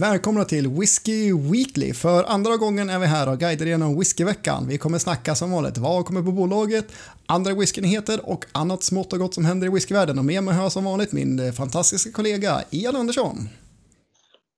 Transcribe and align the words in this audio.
Välkomna 0.00 0.44
till 0.44 0.68
Whiskey 0.68 1.32
Weekly. 1.32 1.92
För 1.92 2.24
andra 2.24 2.56
gången 2.56 2.90
är 2.90 2.98
vi 2.98 3.06
här 3.06 3.32
och 3.32 3.38
guidar 3.38 3.66
igenom 3.66 3.98
whiskyveckan. 3.98 4.68
Vi 4.68 4.78
kommer 4.78 4.98
snacka 4.98 5.34
som 5.34 5.50
vanligt 5.52 5.78
vad 5.78 6.04
kommer 6.04 6.22
på 6.22 6.32
bolaget, 6.32 6.84
andra 7.26 7.54
whiskynyheter 7.54 8.20
och 8.30 8.44
annat 8.52 8.82
smått 8.82 9.12
och 9.12 9.18
gott 9.18 9.34
som 9.34 9.44
händer 9.44 9.66
i 9.66 9.70
whiskyvärlden. 9.70 10.18
Och 10.18 10.24
med 10.24 10.42
mig 10.44 10.54
har 10.54 10.62
jag 10.62 10.72
som 10.72 10.84
vanligt 10.84 11.12
min 11.12 11.52
fantastiska 11.52 12.12
kollega 12.12 12.60
Ian 12.70 12.96
Andersson. 12.96 13.36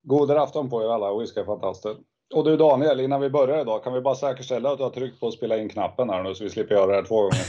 God 0.03 0.31
afton 0.31 0.71
på 0.71 0.83
er 0.83 0.89
alla 0.89 1.19
whiskyfantaster. 1.19 1.95
Och 2.35 2.45
du 2.45 2.57
Daniel, 2.57 3.01
innan 3.01 3.21
vi 3.21 3.31
börjar 3.31 3.61
idag, 3.61 3.85
kan 3.85 3.93
vi 3.93 4.01
bara 4.01 4.15
säkerställa 4.15 4.73
att 4.73 4.79
du 4.79 4.85
har 4.85 4.91
tryckt 4.91 5.21
på 5.21 5.31
spela 5.31 5.59
in-knappen 5.59 6.11
här 6.11 6.23
nu 6.23 6.35
så 6.35 6.45
vi 6.45 6.51
slipper 6.51 6.75
göra 6.75 6.87
det 6.87 6.95
här 6.95 7.05
två 7.05 7.23
gånger? 7.23 7.47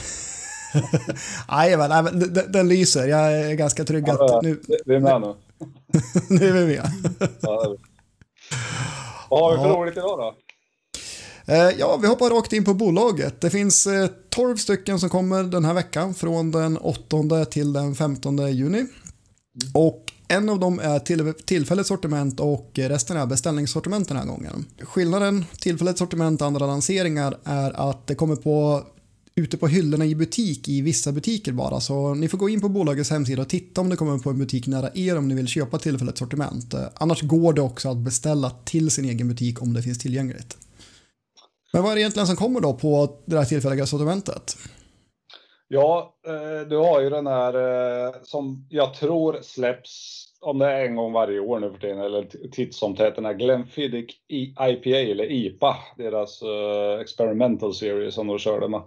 Jajamän, 1.48 2.18
den, 2.18 2.52
den 2.52 2.68
lyser. 2.68 3.08
Jag 3.08 3.32
är 3.32 3.54
ganska 3.54 3.84
trygg 3.84 4.10
att 4.10 4.42
nu... 4.42 4.60
Vi 4.86 4.94
är 4.94 5.00
med 5.00 5.20
nu. 5.20 5.34
nu 6.28 6.48
är 6.48 6.52
vi 6.52 6.76
med. 6.76 6.90
ja, 7.40 7.76
Vad 9.28 9.40
har 9.40 9.52
vi 9.52 9.58
för 9.58 9.68
ja. 9.68 9.74
roligt 9.74 9.96
idag 9.96 10.18
då? 10.18 10.34
Eh, 11.52 11.70
ja, 11.78 11.96
vi 11.96 12.08
hoppar 12.08 12.30
rakt 12.30 12.52
in 12.52 12.64
på 12.64 12.74
bolaget. 12.74 13.40
Det 13.40 13.50
finns 13.50 13.88
12 14.30 14.50
eh, 14.50 14.56
stycken 14.56 15.00
som 15.00 15.08
kommer 15.08 15.42
den 15.42 15.64
här 15.64 15.74
veckan 15.74 16.14
från 16.14 16.50
den 16.50 16.76
8 16.76 17.44
till 17.44 17.72
den 17.72 17.94
15 17.94 18.52
juni. 18.52 18.86
Och 19.74 20.04
en 20.28 20.48
av 20.48 20.58
dem 20.58 20.80
är 20.80 20.98
till, 20.98 21.34
tillfälligt 21.34 21.86
sortiment 21.86 22.40
och 22.40 22.70
resten 22.74 23.16
är 23.16 23.26
beställningssortiment 23.26 24.08
den 24.08 24.16
här 24.16 24.26
gången. 24.26 24.64
Skillnaden 24.82 25.44
tillfälligt 25.60 25.98
sortiment 25.98 26.40
och 26.40 26.46
andra 26.46 26.66
lanseringar 26.66 27.38
är 27.44 27.88
att 27.90 28.06
det 28.06 28.14
kommer 28.14 28.36
på 28.36 28.82
ute 29.38 29.56
på 29.56 29.66
hyllorna 29.66 30.04
i 30.04 30.14
butik 30.14 30.68
i 30.68 30.80
vissa 30.80 31.12
butiker 31.12 31.52
bara. 31.52 31.80
Så 31.80 32.14
ni 32.14 32.28
får 32.28 32.38
gå 32.38 32.48
in 32.48 32.60
på 32.60 32.68
bolagets 32.68 33.10
hemsida 33.10 33.42
och 33.42 33.48
titta 33.48 33.80
om 33.80 33.88
det 33.88 33.96
kommer 33.96 34.18
på 34.18 34.30
en 34.30 34.38
butik 34.38 34.66
nära 34.66 34.90
er 34.94 35.18
om 35.18 35.28
ni 35.28 35.34
vill 35.34 35.48
köpa 35.48 35.78
tillfälligt 35.78 36.18
sortiment. 36.18 36.74
Annars 36.94 37.22
går 37.22 37.52
det 37.52 37.60
också 37.60 37.88
att 37.88 37.96
beställa 37.96 38.50
till 38.50 38.90
sin 38.90 39.04
egen 39.04 39.28
butik 39.28 39.62
om 39.62 39.74
det 39.74 39.82
finns 39.82 39.98
tillgängligt. 39.98 40.56
Men 41.72 41.82
vad 41.82 41.90
är 41.90 41.94
det 41.94 42.00
egentligen 42.00 42.26
som 42.26 42.36
kommer 42.36 42.60
då 42.60 42.74
på 42.74 43.16
det 43.24 43.38
här 43.38 43.44
tillfälliga 43.44 43.86
sortimentet? 43.86 44.56
Ja, 45.68 46.14
eh, 46.26 46.68
du 46.68 46.76
har 46.76 47.00
ju 47.00 47.10
den 47.10 47.26
här 47.26 47.54
eh, 47.54 48.14
som 48.22 48.66
jag 48.70 48.94
tror 48.94 49.38
släpps 49.42 50.24
om 50.40 50.58
det 50.58 50.66
är 50.66 50.84
en 50.84 50.96
gång 50.96 51.12
varje 51.12 51.40
år 51.40 51.60
nu 51.60 51.70
för 51.70 51.78
tiden, 51.78 52.00
eller 52.00 52.48
titt 52.50 52.74
som 52.74 52.96
tätt, 52.96 53.16
den 53.16 53.24
här 53.24 53.34
Glenfiddich 53.34 54.14
IPA 54.28 54.98
eller 54.98 55.32
IPA, 55.32 55.76
deras 55.96 56.42
eh, 56.42 57.00
experimental 57.00 57.74
series 57.74 58.14
som 58.14 58.26
de 58.26 58.38
körde 58.38 58.68
med. 58.68 58.82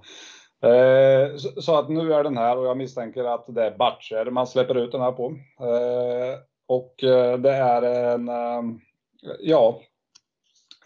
Eh, 0.63 1.37
så 1.61 1.75
att 1.75 1.89
nu 1.89 2.13
är 2.13 2.23
den 2.23 2.37
här 2.37 2.57
och 2.57 2.65
jag 2.65 2.77
misstänker 2.77 3.23
att 3.23 3.45
det 3.47 3.63
är 3.65 3.77
batcher 3.77 4.31
man 4.31 4.47
släpper 4.47 4.77
ut 4.77 4.91
den 4.91 5.01
här 5.01 5.11
på. 5.11 5.37
Eh, 5.59 6.39
och 6.67 7.03
eh, 7.03 7.37
det 7.37 7.51
är 7.51 7.81
en, 7.81 8.29
ja, 9.39 9.81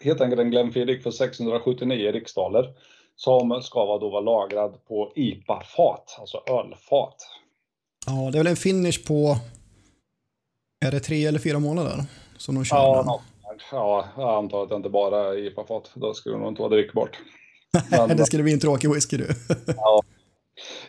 helt 0.00 0.20
enkelt 0.20 0.40
en 0.40 0.50
Glenfiddich 0.50 1.02
för 1.02 1.10
679 1.10 2.12
riksdaler 2.12 2.74
som 3.16 3.62
ska 3.62 3.98
då 3.98 4.08
vara 4.08 4.20
lagrad 4.20 4.84
på 4.84 5.12
IPA-fat, 5.14 6.16
alltså 6.20 6.42
ölfat. 6.46 7.16
Ja, 8.06 8.30
det 8.32 8.38
är 8.38 8.40
väl 8.40 8.46
en 8.46 8.56
finish 8.56 9.06
på, 9.06 9.36
är 10.86 10.90
det 10.90 11.00
tre 11.00 11.26
eller 11.26 11.38
fyra 11.38 11.58
månader 11.58 12.04
som 12.38 12.54
de 12.54 12.64
kör? 12.64 12.76
Ja, 12.76 13.20
ja 13.72 14.04
jag 14.16 14.34
antar 14.34 14.62
att 14.62 14.68
det 14.68 14.76
inte 14.76 14.88
bara 14.88 15.28
är 15.28 15.38
IPA-fat, 15.38 15.90
då 15.94 16.14
skulle 16.14 16.34
det 16.34 16.40
nog 16.40 16.48
inte 16.48 16.62
vara 16.62 16.74
drickbart. 16.74 17.18
Men, 18.08 18.16
det 18.16 18.26
skulle 18.26 18.42
bli 18.42 18.52
en 18.52 18.60
tråkig 18.60 18.94
whisky 18.94 19.16
du. 19.16 19.26
ja. 19.76 20.02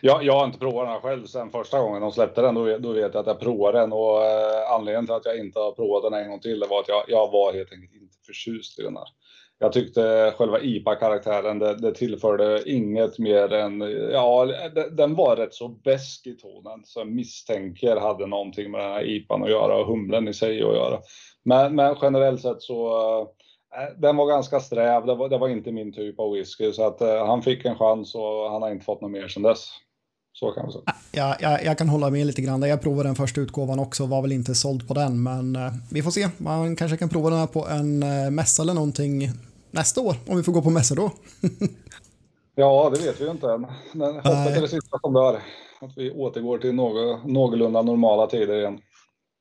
Jag, 0.00 0.24
jag 0.24 0.32
har 0.32 0.44
inte 0.44 0.58
provat 0.58 0.88
den 0.88 1.00
själv 1.00 1.26
sen 1.26 1.50
första 1.50 1.80
gången 1.80 2.02
de 2.02 2.12
släppte 2.12 2.42
den. 2.42 2.54
Då, 2.54 2.78
då 2.78 2.92
vet 2.92 3.14
jag 3.14 3.20
att 3.20 3.26
jag 3.26 3.40
provade 3.40 3.78
den 3.78 3.92
och 3.92 4.24
eh, 4.24 4.72
anledningen 4.72 5.06
till 5.06 5.14
att 5.14 5.24
jag 5.24 5.38
inte 5.38 5.58
har 5.58 5.72
provat 5.72 6.12
den 6.12 6.22
en 6.22 6.30
gång 6.30 6.40
till 6.40 6.64
var 6.70 6.80
att 6.80 6.88
jag, 6.88 7.04
jag 7.08 7.30
var 7.30 7.52
helt 7.52 7.72
enkelt 7.72 8.02
inte 8.02 8.16
förtjust 8.26 8.78
i 8.78 8.82
den 8.82 8.96
här. 8.96 9.06
Jag 9.60 9.72
tyckte 9.72 10.34
själva 10.36 10.60
IPA-karaktären, 10.60 11.58
det, 11.58 11.74
det 11.74 11.94
tillförde 11.94 12.62
inget 12.70 13.18
mer 13.18 13.52
än, 13.52 13.80
ja, 14.12 14.46
det, 14.74 14.90
den 14.90 15.14
var 15.14 15.36
rätt 15.36 15.54
så 15.54 15.68
besk 15.68 16.26
i 16.26 16.36
tonen. 16.36 16.80
Så 16.84 17.00
jag 17.00 17.08
misstänker 17.08 17.96
hade 17.96 18.26
någonting 18.26 18.70
med 18.70 18.80
den 18.80 18.92
här 18.92 19.04
IPAn 19.04 19.42
att 19.42 19.50
göra 19.50 19.76
och 19.76 19.86
humlen 19.86 20.28
i 20.28 20.34
sig 20.34 20.62
att 20.62 20.74
göra. 20.76 20.98
Men, 21.44 21.74
men 21.74 21.96
generellt 22.02 22.40
sett 22.40 22.62
så 22.62 23.00
Eh, 23.00 23.28
den 23.96 24.16
var 24.16 24.26
ganska 24.26 24.60
sträv, 24.60 25.06
det 25.06 25.14
var, 25.14 25.28
det 25.28 25.38
var, 25.38 25.48
inte 25.48 25.72
min 25.72 25.92
typ 25.92 26.20
av 26.20 26.32
whisky. 26.32 26.72
Så 26.72 26.86
att 26.86 27.02
uh, 27.02 27.26
han 27.26 27.42
fick 27.42 27.64
en 27.64 27.78
chans 27.78 28.14
och 28.14 28.50
han 28.50 28.62
har 28.62 28.70
inte 28.70 28.84
fått 28.84 29.00
något 29.00 29.10
mer 29.10 29.28
sedan 29.28 29.42
dess. 29.42 29.68
Så 30.32 30.50
kan 30.50 30.62
man 30.62 30.72
säga. 30.72 30.82
Ja, 31.12 31.36
jag, 31.40 31.64
jag 31.64 31.78
kan 31.78 31.88
hålla 31.88 32.10
med 32.10 32.26
lite 32.26 32.42
grann. 32.42 32.62
Jag 32.62 32.82
provade 32.82 33.08
den 33.08 33.14
första 33.14 33.40
utgåvan 33.40 33.78
också, 33.78 34.06
var 34.06 34.22
väl 34.22 34.32
inte 34.32 34.54
såld 34.54 34.88
på 34.88 34.94
den. 34.94 35.22
Men 35.22 35.56
uh, 35.56 35.72
vi 35.90 36.02
får 36.02 36.10
se, 36.10 36.28
man 36.36 36.76
kanske 36.76 36.96
kan 36.96 37.08
prova 37.08 37.30
den 37.30 37.38
här 37.38 37.46
på 37.46 37.66
en 37.66 38.02
uh, 38.02 38.30
mässa 38.30 38.62
eller 38.62 38.74
någonting 38.74 39.28
nästa 39.70 40.00
år. 40.00 40.16
Om 40.26 40.36
vi 40.36 40.42
får 40.42 40.52
gå 40.52 40.62
på 40.62 40.70
mässor 40.70 40.96
då. 40.96 41.10
ja, 42.54 42.90
det 42.94 43.06
vet 43.06 43.20
vi 43.20 43.24
ju 43.24 43.30
inte 43.30 43.46
än. 43.46 43.66
Men 43.92 44.14
hoppet 44.14 44.56
är 44.56 44.60
det 44.60 44.68
sista 44.68 44.98
som 44.98 45.12
dör. 45.12 45.40
Att 45.80 45.92
vi 45.96 46.10
återgår 46.10 46.58
till 46.58 46.74
någ 46.74 46.94
någorlunda 47.24 47.82
normala 47.82 48.26
tider 48.26 48.58
igen. 48.58 48.80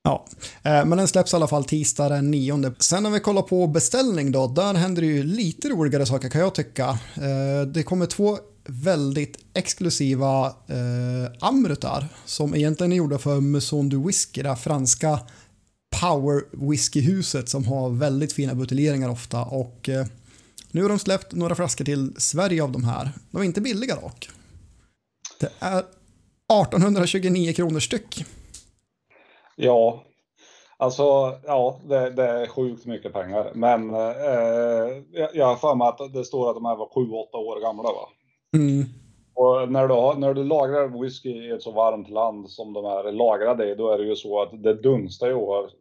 Ja, 0.07 0.25
eh, 0.63 0.85
men 0.85 0.97
den 0.97 1.07
släpps 1.07 1.33
i 1.33 1.35
alla 1.35 1.47
fall 1.47 1.63
tisdag 1.63 2.09
den 2.09 2.31
9. 2.31 2.73
Sen 2.79 3.03
när 3.03 3.09
vi 3.09 3.19
kollar 3.19 3.41
på 3.41 3.67
beställning 3.67 4.31
då, 4.31 4.47
där 4.47 4.73
händer 4.73 5.01
det 5.01 5.07
ju 5.07 5.23
lite 5.23 5.69
roligare 5.69 6.05
saker 6.05 6.29
kan 6.29 6.41
jag 6.41 6.55
tycka. 6.55 6.99
Eh, 7.15 7.67
det 7.67 7.83
kommer 7.83 8.05
två 8.05 8.37
väldigt 8.65 9.37
exklusiva 9.53 10.45
eh, 10.47 11.31
amrutar 11.39 12.07
som 12.25 12.55
egentligen 12.55 12.91
är 12.91 12.95
gjorda 12.97 13.17
för 13.17 13.39
Maison 13.39 13.89
du 13.89 13.97
Whisky, 13.97 14.41
det 14.41 14.55
franska 14.55 15.19
power 16.01 16.41
whiskyhuset 16.69 17.49
som 17.49 17.65
har 17.65 17.89
väldigt 17.89 18.33
fina 18.33 18.55
buteljeringar 18.55 19.09
ofta 19.09 19.41
och 19.43 19.89
eh, 19.89 20.05
nu 20.71 20.81
har 20.81 20.89
de 20.89 20.99
släppt 20.99 21.33
några 21.33 21.55
flaskor 21.55 21.85
till 21.85 22.13
Sverige 22.17 22.63
av 22.63 22.71
de 22.71 22.83
här. 22.83 23.11
De 23.31 23.41
är 23.41 23.45
inte 23.45 23.61
billiga 23.61 23.95
dock. 23.95 24.29
Det 25.39 25.49
är 25.59 25.79
1829 25.79 27.53
kronor 27.53 27.79
styck. 27.79 28.25
Ja, 29.59 30.03
alltså 30.77 31.03
ja, 31.45 31.79
det, 31.83 32.09
det, 32.09 32.23
är 32.23 32.47
sjukt 32.47 32.85
mycket 32.85 33.13
pengar. 33.13 33.51
Men 33.53 33.93
eh, 33.93 35.29
jag 35.33 35.45
har 35.45 35.55
för 35.55 35.75
mig 35.75 35.87
att 35.87 36.13
det 36.13 36.23
står 36.23 36.49
att 36.49 36.55
de 36.55 36.65
här 36.65 36.75
var 36.75 36.87
7-8 36.87 37.35
år 37.35 37.61
gamla 37.61 37.83
va? 37.83 38.09
Mm. 38.53 38.85
Och 39.33 39.71
när 39.71 39.87
du, 39.87 40.19
när 40.19 40.33
du 40.33 40.43
lagrar 40.43 41.01
whisky 41.01 41.29
i 41.29 41.51
ett 41.51 41.61
så 41.61 41.71
varmt 41.71 42.09
land 42.09 42.49
som 42.49 42.73
de 42.73 42.85
här 42.85 43.03
är 43.03 43.11
lagrade 43.11 43.71
i, 43.71 43.75
då 43.75 43.89
är 43.89 43.97
det 43.97 44.03
ju 44.03 44.15
så 44.15 44.41
att 44.41 44.63
det 44.63 44.73
dunstar 44.73 45.27
ju 45.27 45.33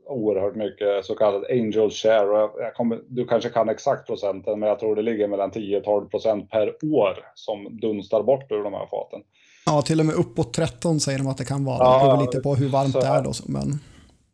oerhört 0.07 0.55
mycket 0.55 1.05
så 1.05 1.15
kallad 1.15 1.45
angel 1.51 1.91
share. 1.91 2.51
Jag 2.59 2.75
kommer, 2.75 3.01
du 3.09 3.25
kanske 3.25 3.51
kan 3.51 3.69
exakt 3.69 4.07
procenten, 4.07 4.61
men 4.61 4.69
jag 4.69 4.79
tror 4.79 4.97
det 4.97 5.03
ligger 5.03 5.29
mellan 5.29 5.51
10-12 5.51 6.09
procent 6.09 6.51
per 6.51 6.69
år 6.69 7.19
som 7.35 7.79
dunstar 7.81 8.23
bort 8.23 8.53
ur 8.53 8.63
de 8.63 8.75
här 8.75 8.87
faten. 8.87 9.23
Ja, 9.67 9.83
till 9.83 10.01
och 10.01 10.07
med 10.07 10.15
uppåt 10.15 10.53
13 10.53 11.01
säger 11.01 11.19
de 11.19 11.27
att 11.27 11.39
det 11.39 11.45
kan 11.45 11.65
vara. 11.65 11.79
Ja, 11.79 11.99
det 11.99 12.09
beror 12.09 12.21
lite 12.21 12.41
på 12.41 12.55
hur 12.55 12.69
varmt 12.69 12.93
det 12.93 13.07
är 13.07 13.23
då. 13.23 13.33
Men... 13.47 13.81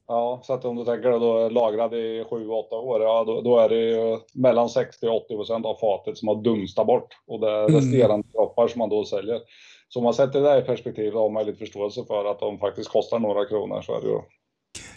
Ja, 0.08 0.40
så 0.44 0.52
att 0.52 0.64
om 0.64 0.76
du 0.76 0.84
tänker 0.84 1.10
då 1.10 1.48
lagrad 1.48 1.94
i 1.94 2.24
7-8 2.30 2.30
år, 2.72 3.02
ja 3.02 3.24
då, 3.24 3.40
då, 3.40 3.58
är 3.58 3.68
det 3.68 3.76
ju 3.76 4.18
mellan 4.34 4.68
60 4.68 5.06
och 5.06 5.24
80 5.24 5.36
procent 5.36 5.66
av 5.66 5.76
fatet 5.80 6.18
som 6.18 6.28
har 6.28 6.42
dunstat 6.42 6.86
bort 6.86 7.08
och 7.26 7.40
det 7.40 7.50
är 7.50 7.68
mm. 7.68 7.74
resterande 7.74 8.28
droppar 8.32 8.68
som 8.68 8.78
man 8.78 8.88
då 8.88 9.04
säljer. 9.04 9.40
Så 9.88 9.98
om 9.98 10.04
man 10.04 10.14
sätter 10.14 10.40
det 10.40 10.58
i 10.58 10.62
perspektiv 10.62 11.12
har 11.12 11.30
man 11.30 11.46
lite 11.46 11.58
förståelse 11.58 12.04
för 12.06 12.24
att 12.24 12.40
de 12.40 12.58
faktiskt 12.58 12.90
kostar 12.90 13.18
några 13.18 13.44
kronor 13.44 13.82
så 13.82 13.96
är 13.96 14.00
det 14.00 14.08
ju. 14.08 14.20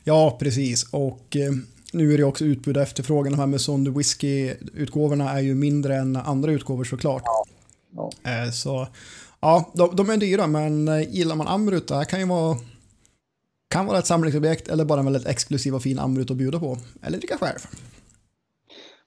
Ja, 0.03 0.38
precis 0.40 0.94
och 0.94 1.35
eh, 1.35 1.51
nu 1.94 2.13
är 2.13 2.18
det 2.18 2.24
också 2.24 2.45
utbud 2.45 2.78
och 2.78 2.84
efterfrågan. 2.84 3.31
De 3.31 3.40
här 3.40 3.47
med 3.47 3.62
Sondy 3.62 3.91
Whisky-utgåvorna 3.91 5.31
är 5.31 5.41
ju 5.41 5.56
mindre 5.56 5.95
än 5.95 6.16
andra 6.16 6.51
utgåvor 6.51 6.84
såklart. 6.84 7.24
Ja. 7.25 7.45
Ja. 7.95 8.12
Eh, 8.31 8.51
så 8.51 8.88
Ja, 9.45 9.72
de, 9.73 9.95
de 9.95 10.09
är 10.09 10.17
dyra, 10.17 10.47
men 10.47 10.88
eh, 10.88 11.16
gillar 11.16 11.35
man 11.35 11.47
Amrut, 11.47 11.88
det 11.88 11.95
här 11.95 12.03
kan 12.03 12.19
ju 12.19 12.25
vara 12.25 12.57
kan 13.69 13.85
vara 13.85 14.00
ett 14.00 14.06
samlingsobjekt 14.06 14.67
eller 14.67 14.85
bara 14.85 15.00
en 15.00 15.06
väldigt 15.06 15.28
exklusiv 15.28 15.75
och 15.75 15.81
fin 15.81 16.00
Amrut 16.00 16.31
att 16.31 16.38
bjuda 16.38 16.59
på. 16.59 16.77
Eller 17.03 17.18
dricka 17.18 17.38
själv. 17.38 17.59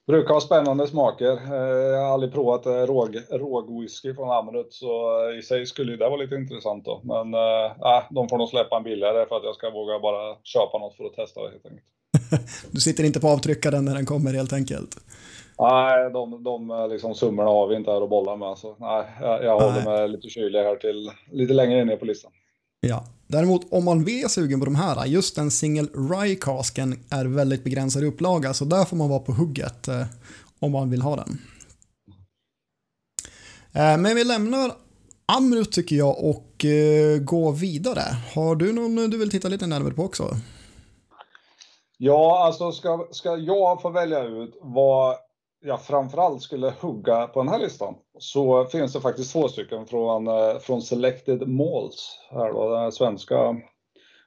Brukar 0.06 0.34
ha 0.34 0.40
spännande 0.40 0.86
smaker. 0.86 1.32
Eh, 1.32 1.86
jag 1.94 2.02
har 2.02 2.12
aldrig 2.12 2.32
provat 2.32 2.66
eh, 2.66 2.72
råg, 2.72 3.16
rågwhisky 3.30 4.14
från 4.14 4.30
Amrut 4.30 4.72
så 4.72 4.90
i 5.38 5.42
sig 5.42 5.66
skulle 5.66 5.96
det 5.96 6.08
vara 6.08 6.22
lite 6.22 6.34
intressant 6.34 6.84
då. 6.84 7.00
Men 7.04 7.34
äh, 7.34 8.02
de 8.10 8.28
får 8.28 8.38
nog 8.38 8.48
släppa 8.48 8.76
en 8.76 8.82
billigare 8.82 9.26
för 9.28 9.36
att 9.36 9.44
jag 9.44 9.54
ska 9.54 9.70
våga 9.70 9.98
bara 9.98 10.36
köpa 10.44 10.78
något 10.78 10.96
för 10.96 11.04
att 11.04 11.14
testa 11.14 11.42
det 11.42 11.50
helt 11.50 11.66
enkelt. 11.66 11.86
du 12.70 12.80
sitter 12.80 13.04
inte 13.04 13.20
på 13.20 13.28
avtryckaren 13.28 13.84
när 13.84 13.94
den 13.94 14.06
kommer 14.06 14.34
helt 14.34 14.52
enkelt? 14.52 14.96
Nej, 15.58 16.10
de, 16.10 16.44
de 16.44 16.88
liksom 16.90 17.14
summorna 17.14 17.50
har 17.50 17.68
vi 17.68 17.76
inte 17.76 17.90
här 17.90 18.02
att 18.02 18.10
bolla 18.10 18.36
med. 18.36 18.58
Så 18.58 18.76
nej, 18.78 19.04
jag, 19.20 19.44
jag 19.44 19.60
håller 19.60 19.84
mig 19.84 20.08
lite 20.08 20.28
kylig 20.28 20.58
här 20.58 20.76
till 20.76 21.10
lite 21.32 21.52
längre 21.52 21.84
ner 21.84 21.96
på 21.96 22.04
listan. 22.04 22.30
Ja, 22.80 23.04
däremot 23.26 23.72
om 23.72 23.84
man 23.84 24.08
är 24.08 24.28
sugen 24.28 24.60
på 24.60 24.64
de 24.64 24.74
här, 24.74 25.06
just 25.06 25.38
en 25.38 25.50
single 25.50 25.88
rye 25.94 26.34
casken 26.34 27.04
är 27.10 27.24
väldigt 27.24 27.64
begränsad 27.64 28.02
i 28.02 28.06
upplaga, 28.06 28.54
så 28.54 28.64
där 28.64 28.84
får 28.84 28.96
man 28.96 29.08
vara 29.08 29.18
på 29.18 29.32
hugget 29.32 29.88
eh, 29.88 30.06
om 30.60 30.72
man 30.72 30.90
vill 30.90 31.02
ha 31.02 31.16
den. 31.16 31.38
Eh, 33.72 33.98
men 33.98 34.16
vi 34.16 34.24
lämnar 34.24 34.72
Amrut 35.26 35.72
tycker 35.72 35.96
jag 35.96 36.24
och 36.24 36.64
eh, 36.64 37.18
går 37.18 37.52
vidare. 37.52 38.02
Har 38.34 38.56
du 38.56 38.72
någon 38.72 39.10
du 39.10 39.18
vill 39.18 39.30
titta 39.30 39.48
lite 39.48 39.66
närmare 39.66 39.94
på 39.94 40.02
också? 40.02 40.28
Ja, 41.98 42.44
alltså 42.46 42.72
ska, 42.72 43.06
ska 43.10 43.36
jag 43.36 43.82
få 43.82 43.90
välja 43.90 44.22
ut 44.22 44.58
vad 44.62 45.16
jag 45.60 45.82
framförallt 45.82 46.42
skulle 46.42 46.74
hugga 46.80 47.26
på 47.26 47.40
den 47.40 47.48
här 47.48 47.58
listan 47.58 47.94
så 48.18 48.64
finns 48.64 48.92
det 48.92 49.00
faktiskt 49.00 49.32
två 49.32 49.48
stycken 49.48 49.86
från, 49.86 50.26
eh, 50.26 50.58
från 50.60 50.82
Selected 50.82 51.48
Malls, 51.48 52.18
här 52.30 52.52
då, 52.52 52.74
den 52.74 52.92
svenska 52.92 53.56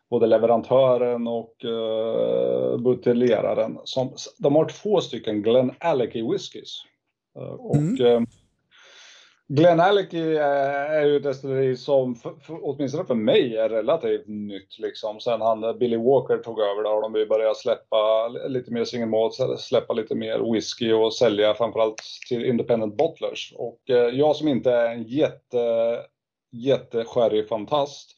både 0.09 0.27
leverantören 0.27 1.27
och 1.27 1.65
uh, 1.65 2.77
buteljeraren. 2.77 3.79
Som, 3.83 4.13
de 4.37 4.55
har 4.55 4.65
två 4.65 5.01
stycken 5.01 5.41
Glen 5.41 5.71
Alecky 5.79 6.31
whiskys. 6.31 6.83
Uh, 7.39 7.43
och 7.43 7.75
mm. 7.75 8.27
Glen 9.53 9.79
Alec 9.79 10.13
är 10.13 11.05
ju 11.05 11.17
ett 11.17 11.23
destilleri 11.23 11.77
som 11.77 12.15
för, 12.15 12.33
för, 12.41 12.59
åtminstone 12.61 13.05
för 13.05 13.15
mig 13.15 13.57
är 13.57 13.69
relativt 13.69 14.27
nytt. 14.27 14.79
Liksom. 14.79 15.19
Sen 15.19 15.41
han 15.41 15.77
Billy 15.79 15.97
Walker 15.97 16.37
tog 16.37 16.59
över 16.59 16.83
där 16.83 16.89
har 16.89 17.01
de 17.01 17.27
börjat 17.29 17.57
släppa 17.57 18.27
lite 18.27 18.71
mer 18.71 18.85
single 18.85 19.07
malt, 19.07 19.33
släppa 19.59 19.93
lite 19.93 20.15
mer 20.15 20.53
whisky 20.53 20.91
och 20.91 21.13
sälja 21.13 21.53
framförallt 21.53 22.01
till 22.29 22.45
independent 22.45 22.97
bottlers. 22.97 23.53
Och 23.57 23.89
eh, 23.89 23.95
jag 23.95 24.35
som 24.35 24.47
inte 24.47 24.71
är 24.71 24.91
en 24.91 25.03
jätte, 25.03 25.97
jätte 26.51 27.05
fantast 27.49 28.11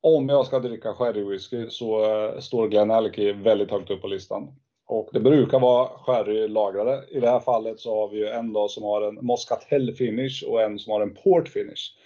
om 0.00 0.28
jag 0.28 0.46
ska 0.46 0.58
dricka 0.58 0.94
sherrywhisky 0.94 1.70
så 1.70 2.04
eh, 2.04 2.38
står 2.38 2.68
Glen 2.68 2.90
Alec 2.90 3.18
väldigt 3.34 3.70
högt 3.70 3.90
upp 3.90 4.02
på 4.02 4.08
listan. 4.08 4.48
Och 4.92 5.08
det 5.12 5.20
brukar 5.20 5.60
vara 5.60 5.88
sherrylagrade. 5.88 7.04
I 7.10 7.20
det 7.20 7.30
här 7.30 7.40
fallet 7.40 7.80
så 7.80 8.00
har 8.00 8.08
vi 8.08 8.18
ju 8.18 8.28
en 8.28 8.52
då 8.52 8.68
som 8.68 8.82
har 8.82 9.02
en 9.02 9.18
Moscatel 9.22 9.94
finish 9.94 10.44
och 10.48 10.62
en 10.62 10.78
som 10.78 10.92
har 10.92 11.00
en 11.00 11.14
port 11.14 11.48
finish. 11.48 11.96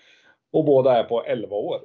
Och 0.52 0.64
båda 0.64 0.98
är 0.98 1.04
på 1.04 1.24
11 1.24 1.56
år. 1.56 1.80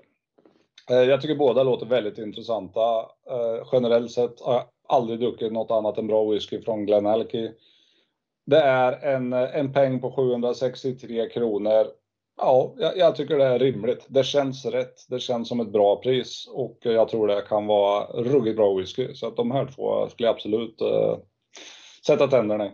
Eh, 0.90 0.98
jag 0.98 1.22
tycker 1.22 1.36
båda 1.36 1.64
låter 1.64 1.86
väldigt 1.86 2.18
intressanta. 2.18 3.00
Eh, 3.30 3.68
generellt 3.72 4.12
sett 4.12 4.42
har 4.42 4.54
jag 4.54 4.64
aldrig 4.88 5.20
druckit 5.20 5.52
något 5.52 5.72
annat 5.72 5.98
än 5.98 6.08
bra 6.08 6.32
whisky 6.32 6.62
från 6.62 6.86
Glen 6.86 7.26
Det 8.46 8.60
är 8.60 9.16
en, 9.16 9.34
eh, 9.34 9.56
en 9.56 9.74
peng 9.74 10.02
på 10.02 10.12
763 10.12 11.30
kronor 11.30 11.88
Ja, 12.44 12.76
jag, 12.78 12.98
jag, 12.98 13.16
tycker 13.16 13.38
det 13.38 13.46
är 13.46 13.60
rimligt. 13.60 14.06
Det 14.08 14.24
känns 14.24 14.66
rätt. 14.66 15.06
Det 15.10 15.20
känns 15.20 15.48
som 15.48 15.60
ett 15.60 15.72
bra 15.72 16.02
pris 16.02 16.48
och 16.54 16.78
jag 16.82 17.10
tror 17.10 17.28
det 17.28 17.46
kan 17.50 17.66
vara 17.66 18.04
ruggigt 18.04 18.58
bra 18.58 18.78
whisky. 18.78 19.14
Så 19.14 19.28
att 19.28 19.36
de 19.36 19.52
här 19.52 19.72
två 19.76 20.10
skulle 20.10 20.28
jag 20.28 20.36
absolut 20.36 20.82
eh, 20.82 21.18
sätta 22.08 22.28
tänderna 22.28 22.66
i. 22.66 22.72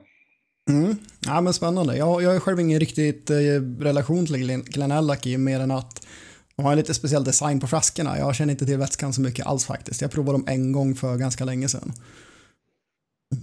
Mm. 0.70 0.96
Ja, 1.26 1.42
men 1.42 1.54
spännande. 1.54 1.98
Jag, 1.98 2.24
jag 2.24 2.32
har 2.32 2.40
själv 2.40 2.60
ingen 2.60 2.80
riktigt 2.80 3.30
eh, 3.30 3.36
relation 3.80 4.26
till 4.26 4.64
Glenelg 4.64 5.38
mer 5.38 5.60
än 5.60 5.72
att 5.72 6.08
de 6.56 6.66
har 6.66 6.72
en 6.72 6.78
lite 6.78 6.94
speciell 6.94 7.24
design 7.24 7.60
på 7.60 7.68
flaskorna. 7.68 8.18
Jag 8.18 8.36
känner 8.36 8.52
inte 8.52 8.66
till 8.66 8.78
vätskan 8.78 9.14
så 9.14 9.22
mycket 9.22 9.46
alls 9.46 9.66
faktiskt. 9.66 10.02
Jag 10.02 10.12
provade 10.12 10.38
dem 10.38 10.46
en 10.48 10.72
gång 10.72 10.96
för 10.96 11.18
ganska 11.18 11.46
länge 11.46 11.68
sedan. 11.68 11.94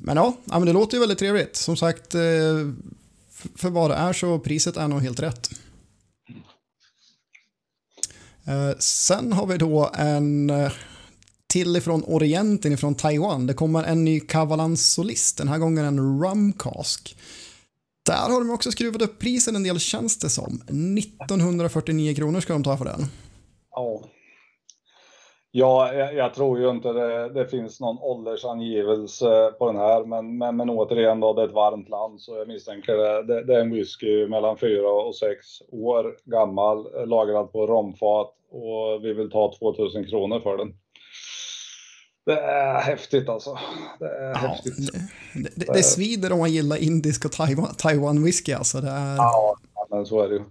Men 0.03 0.17
ja, 0.17 0.37
ja 0.45 0.59
men 0.59 0.67
det 0.67 0.73
låter 0.73 0.95
ju 0.95 1.01
väldigt 1.01 1.19
trevligt. 1.19 1.57
Som 1.57 1.77
sagt, 1.77 2.15
eh, 2.15 2.21
för 3.57 3.71
vad 3.71 3.91
det 3.91 3.95
är 3.95 4.13
så 4.13 4.39
priset 4.39 4.77
är 4.77 4.89
nog 4.89 5.03
helt 5.03 5.21
rätt. 5.21 5.51
Eh, 8.47 8.79
sen 8.79 9.33
har 9.33 9.47
vi 9.47 9.59
då 9.59 9.91
en 9.95 10.51
eh, 10.51 10.73
till 11.47 11.77
ifrån 11.77 12.05
Orienten, 12.05 12.73
ifrån 12.73 12.95
Taiwan. 12.95 13.47
Det 13.47 13.55
kommer 13.55 13.85
en 13.85 14.05
ny 14.05 14.21
Kavalan 14.21 14.77
Solist, 14.77 15.39
den 15.39 15.49
här 15.49 15.59
gången 15.59 15.85
en 15.85 16.25
Rumcask. 16.25 17.17
Där 18.07 18.29
har 18.29 18.41
de 18.41 18.51
också 18.51 18.73
skruvat 18.73 19.03
upp 19.03 19.19
priset 19.19 19.55
en 19.55 19.63
del 19.63 19.81
känns 19.81 20.19
det 20.19 20.31
som. 20.31 20.63
1949 20.99 22.15
kronor 22.15 22.41
ska 22.41 22.53
de 22.53 22.63
ta 22.63 22.77
för 22.77 22.85
den. 22.85 23.07
Ja, 23.71 24.03
Ja, 25.57 25.93
jag, 25.93 26.15
jag, 26.15 26.35
tror 26.35 26.59
ju 26.59 26.71
inte 26.71 26.93
det, 26.93 27.29
det, 27.29 27.47
finns 27.47 27.81
någon 27.81 27.99
åldersangivelse 27.99 29.53
på 29.59 29.67
den 29.67 29.77
här, 29.77 30.05
men, 30.05 30.39
men, 30.39 30.57
men 30.57 30.71
återigen 30.71 31.21
då, 31.21 31.33
det 31.33 31.43
är 31.43 31.47
ett 31.47 31.55
varmt 31.55 31.89
land 31.89 32.21
så 32.21 32.37
jag 32.37 32.49
misstänker 32.49 32.97
det. 32.97 33.23
Det, 33.23 33.45
det 33.45 33.55
är 33.55 33.61
en 33.61 33.75
whisky 33.75 34.27
mellan 34.27 34.59
fyra 34.59 34.91
och 34.91 35.17
sex 35.17 35.47
år 35.73 36.17
gammal, 36.25 37.07
lagrad 37.09 37.53
på 37.53 37.67
romfat 37.67 38.31
och 38.51 39.05
vi 39.05 39.13
vill 39.13 39.31
ta 39.31 39.53
2000 39.59 40.05
kronor 40.05 40.41
för 40.41 40.57
den. 40.57 40.75
Det 42.27 42.41
är 42.41 42.81
häftigt 42.81 43.29
alltså. 43.29 43.59
Det 43.99 44.09
är 44.09 44.31
ja, 44.31 44.37
häftigt. 44.37 44.93
Det, 45.35 45.51
det, 45.57 45.73
det 45.73 45.83
svider 45.83 46.33
om 46.33 46.39
man 46.39 46.53
gillar 46.53 46.83
indisk 46.83 47.25
och 47.25 47.33
Taiwan, 47.33 47.75
Taiwan 47.79 48.25
whisky 48.25 48.53
alltså. 48.53 48.81
Det 48.81 48.91
är... 48.91 49.17
Ja, 49.17 49.57
men 49.91 50.07
så 50.07 50.21
är 50.21 50.29
det 50.29 50.35
ju. 50.35 50.43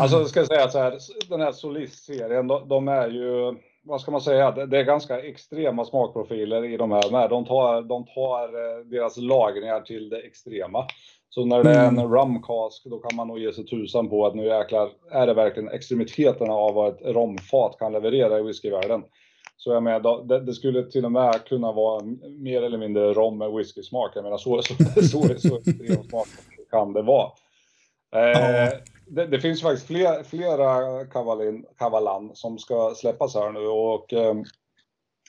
Alltså 0.00 0.24
ska 0.24 0.40
jag 0.40 0.46
säga 0.46 0.68
så 0.68 0.78
här, 0.78 0.98
den 1.28 1.40
här 1.40 1.52
Solist-serien, 1.52 2.48
de, 2.48 2.68
de 2.68 2.88
är 2.88 3.08
ju 3.08 3.54
vad 3.84 4.00
ska 4.00 4.10
man 4.10 4.20
säga, 4.20 4.50
det 4.50 4.78
är 4.78 4.84
ganska 4.84 5.20
extrema 5.20 5.84
smakprofiler 5.84 6.64
i 6.64 6.76
de 6.76 6.90
här 6.90 7.10
med. 7.10 7.30
De 7.30 7.44
tar, 7.44 7.82
de 7.82 8.04
tar 8.04 8.48
eh, 8.48 8.84
deras 8.84 9.16
lagringar 9.16 9.80
till 9.80 10.08
det 10.08 10.18
extrema. 10.18 10.86
Så 11.28 11.44
när 11.44 11.64
det 11.64 11.70
är 11.70 11.88
en 11.88 11.98
mm. 11.98 12.12
rumcask 12.12 12.84
då 12.84 12.98
kan 12.98 13.16
man 13.16 13.28
nog 13.28 13.38
ge 13.38 13.52
sig 13.52 13.66
tusan 13.66 14.08
på 14.08 14.26
att 14.26 14.34
nu 14.34 14.46
jäklar 14.46 14.90
är 15.10 15.26
det 15.26 15.34
verkligen 15.34 15.68
extremiteterna 15.68 16.52
av 16.52 16.74
vad 16.74 16.92
ett 16.92 17.14
romfat 17.14 17.78
kan 17.78 17.92
leverera 17.92 18.38
i 18.38 18.42
whiskyvärlden. 18.42 19.02
Så 19.56 19.72
jag 19.72 19.82
menar, 19.82 20.24
det, 20.24 20.40
det, 20.40 20.52
skulle 20.52 20.90
till 20.90 21.04
och 21.04 21.12
med 21.12 21.44
kunna 21.44 21.72
vara 21.72 22.04
mer 22.38 22.62
eller 22.62 22.78
mindre 22.78 23.12
rom 23.12 23.38
med 23.38 23.52
whiskysmak. 23.52 24.10
Jag 24.14 24.24
menar 24.24 24.36
så, 24.36 24.62
så, 24.62 24.74
så, 24.74 25.02
så, 25.02 25.38
så 25.38 25.56
extrem 25.56 26.02
smak 26.02 26.26
kan 26.70 26.92
det 26.92 27.02
vara. 27.02 27.30
Eh, 28.14 28.68
det, 29.06 29.26
det, 29.26 29.40
finns 29.40 29.62
faktiskt 29.62 29.86
fler, 29.86 30.22
flera 30.22 31.04
kavalin, 31.04 31.64
Kavalan 31.78 32.30
som 32.34 32.58
ska 32.58 32.94
släppas 32.96 33.34
här 33.34 33.52
nu 33.52 33.66
och 33.66 34.12
eh, 34.12 34.34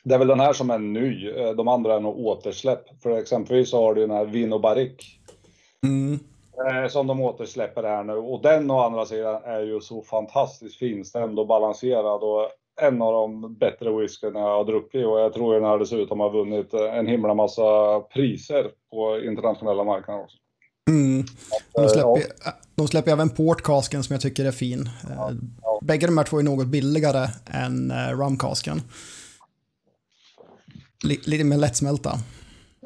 det 0.03 0.15
är 0.15 0.19
väl 0.19 0.27
den 0.27 0.39
här 0.39 0.53
som 0.53 0.69
är 0.69 0.79
ny. 0.79 1.29
Eh, 1.29 1.51
de 1.51 1.67
andra 1.67 1.95
är 1.95 1.99
nog 1.99 2.17
återsläpp. 2.19 3.01
För 3.03 3.17
exempelvis 3.17 3.69
så 3.69 3.81
har 3.83 3.93
du 3.93 4.01
den 4.01 4.17
här 4.17 4.25
Vino 4.25 4.59
Barrique. 4.59 5.05
Mm. 5.83 6.19
Eh, 6.67 6.89
som 6.89 7.07
de 7.07 7.21
återsläpper 7.21 7.83
här 7.83 8.03
nu 8.03 8.13
och 8.13 8.41
den 8.41 8.71
å 8.71 8.79
andra 8.79 9.05
sidan 9.05 9.43
är 9.43 9.59
ju 9.59 9.81
så 9.81 10.01
fantastiskt 10.01 10.79
finstämd 10.79 11.39
och 11.39 11.47
balanserad 11.47 12.23
och 12.23 12.49
en 12.81 13.01
av 13.01 13.13
de 13.13 13.55
bättre 13.55 13.99
whiskyna 13.99 14.39
jag 14.39 14.57
har 14.57 14.65
druckit 14.65 15.05
och 15.05 15.19
jag 15.19 15.33
tror 15.33 15.53
den 15.53 15.63
här 15.63 15.79
dessutom 15.79 16.19
har 16.19 16.29
vunnit 16.29 16.73
en 16.73 17.07
himla 17.07 17.33
massa 17.33 17.99
priser 17.99 18.71
på 18.91 19.19
internationella 19.19 19.83
marknader 19.83 20.23
också. 20.23 20.37
Mm. 20.89 21.25
De, 21.73 21.89
släpper, 21.89 22.21
ja. 22.45 22.51
De 22.75 22.87
släpper 22.87 23.11
även 23.11 23.29
portkasken 23.29 24.03
som 24.03 24.13
jag 24.13 24.21
tycker 24.21 24.45
är 24.45 24.51
fin. 24.51 24.89
Ja, 25.09 25.31
ja. 25.61 25.79
Bägge 25.81 26.05
de 26.05 26.17
här 26.17 26.25
två 26.25 26.39
är 26.39 26.43
något 26.43 26.67
billigare 26.67 27.29
än 27.45 27.91
uh, 27.91 27.97
rumkasken. 27.97 28.81
Lite 31.03 31.43
mer 31.43 31.57
lättsmälta. 31.57 32.19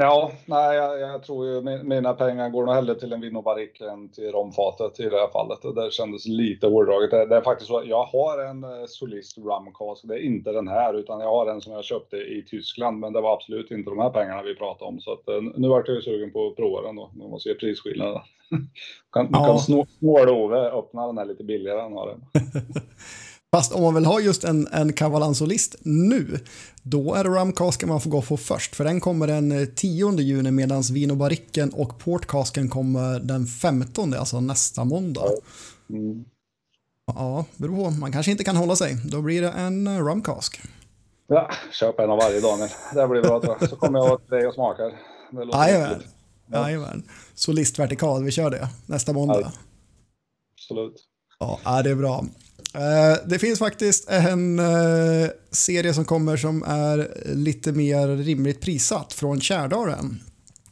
Ja, 0.02 0.32
nej, 0.46 0.78
jag, 0.78 1.00
jag, 1.00 1.24
tror 1.24 1.46
ju 1.46 1.62
mina 1.84 2.14
pengar 2.14 2.50
går 2.50 2.66
nog 2.66 2.76
hellre 2.76 2.96
till 2.96 3.14
en 3.14 3.22
Vino 3.22 3.42
Barrique 3.42 3.90
än 3.90 4.10
till 4.10 4.32
romfatet 4.32 5.00
i 5.00 5.04
det 5.04 5.20
här 5.20 5.28
fallet. 5.28 5.76
Det 5.76 5.94
kändes 5.94 6.26
lite 6.26 6.68
hårdraget. 6.68 7.12
Det, 7.12 7.26
det 7.26 7.36
är 7.36 7.42
faktiskt 7.42 7.68
så 7.68 7.84
jag 7.86 8.04
har 8.04 8.46
en 8.46 8.64
uh, 8.64 8.86
Solist 8.88 9.38
Rumcast. 9.38 10.08
Det 10.08 10.14
är 10.14 10.26
inte 10.26 10.52
den 10.52 10.68
här, 10.68 10.94
utan 10.94 11.20
jag 11.20 11.30
har 11.30 11.48
en 11.48 11.62
som 11.62 11.74
jag 11.74 11.84
köpte 11.84 12.18
i 12.18 12.46
Tyskland. 12.50 13.00
Men 13.00 13.14
det 13.14 13.22
var 13.22 13.34
absolut 13.34 13.72
inte 13.72 13.90
de 13.90 14.00
här 14.00 14.10
pengarna 14.10 14.44
vi 14.44 14.56
pratade 14.56 14.90
om. 14.90 15.00
Så 15.00 15.14
att, 15.14 15.30
uh, 15.30 15.52
nu 15.56 15.68
vart 15.68 15.88
jag 15.88 15.96
ju 15.96 16.02
sugen 16.02 16.32
på 16.32 16.48
att 16.48 16.56
prova 16.56 16.82
den 16.82 16.96
då, 16.96 17.10
när 17.14 17.28
man 17.28 17.40
ser 17.40 17.54
prisskillnaden. 17.54 18.22
kan, 19.14 19.30
ja. 19.32 19.46
kan 19.46 19.60
snål-Ove 19.60 20.72
öppna 20.72 21.08
den 21.08 21.18
här 21.18 21.26
lite 21.26 21.44
billigare 21.44 21.82
än 21.82 21.94
har 21.94 22.08
den. 22.08 22.22
Fast 23.52 23.74
om 23.74 23.82
man 23.82 23.96
vill 23.96 24.06
ha 24.06 24.20
just 24.20 24.44
en, 24.44 24.68
en 24.68 24.94
Cavalansolist 24.94 25.76
nu, 25.82 26.40
då 26.84 27.14
är 27.14 27.24
det 27.24 27.30
Rumcasken 27.30 27.90
man 27.90 28.02
får 28.02 28.10
gå 28.10 28.22
på 28.22 28.38
först. 28.38 28.76
För 28.76 28.84
den 28.84 29.00
kommer 29.00 29.28
den 29.28 29.76
10 29.76 30.10
eh, 30.10 30.16
juni 30.20 30.52
medan 30.52 30.82
Vinobaricken 30.82 31.74
och 31.74 32.00
Portcasken 32.00 32.70
kommer 32.70 33.20
den 33.20 33.46
15, 33.46 34.14
alltså 34.14 34.40
nästa 34.40 34.84
måndag. 34.84 35.26
Mm. 35.90 36.26
Ja, 37.06 37.46
beror 37.58 37.86
på. 37.86 37.92
Man 37.92 38.12
kanske 38.12 38.32
inte 38.32 38.44
kan 38.44 38.56
hålla 38.56 38.76
sig. 38.76 38.98
Då 39.06 39.22
blir 39.22 39.42
det 39.42 39.50
en 39.52 39.88
eh, 39.88 40.06
Rumcask. 40.06 40.62
Ja, 41.28 41.50
köp 41.72 42.00
en 42.00 42.10
av 42.10 42.18
varje 42.18 42.42
Daniel. 42.42 42.70
Det 42.94 43.08
blir 43.08 43.22
bra 43.22 43.42
tror 43.42 43.58
jag. 43.60 43.70
Så 43.70 43.76
kommer 43.76 44.00
jag 44.00 44.12
åt 44.12 44.30
dig 44.30 44.48
och 44.48 44.54
smakar. 44.54 44.92
Jajamän. 45.54 46.04
Jajamän. 46.54 47.04
Solist 47.34 47.80
vertikal, 47.80 48.24
vi 48.24 48.32
kör 48.32 48.50
det 48.50 48.70
nästa 48.86 49.14
måndag. 49.14 49.52
Absolut. 50.54 51.09
Ja, 51.40 51.82
det 51.84 51.90
är 51.90 51.96
bra. 51.96 52.26
Eh, 52.74 53.28
det 53.28 53.40
finns 53.40 53.60
faktiskt 53.60 54.10
en 54.10 54.60
uh, 54.60 55.30
serie 55.52 55.94
som 55.94 56.06
kommer 56.06 56.38
som 56.38 56.64
är 56.64 57.12
lite 57.36 57.72
mer 57.72 58.08
rimligt 58.08 58.62
prissatt 58.62 59.14
från 59.14 59.42
Kärdaren. 59.42 60.20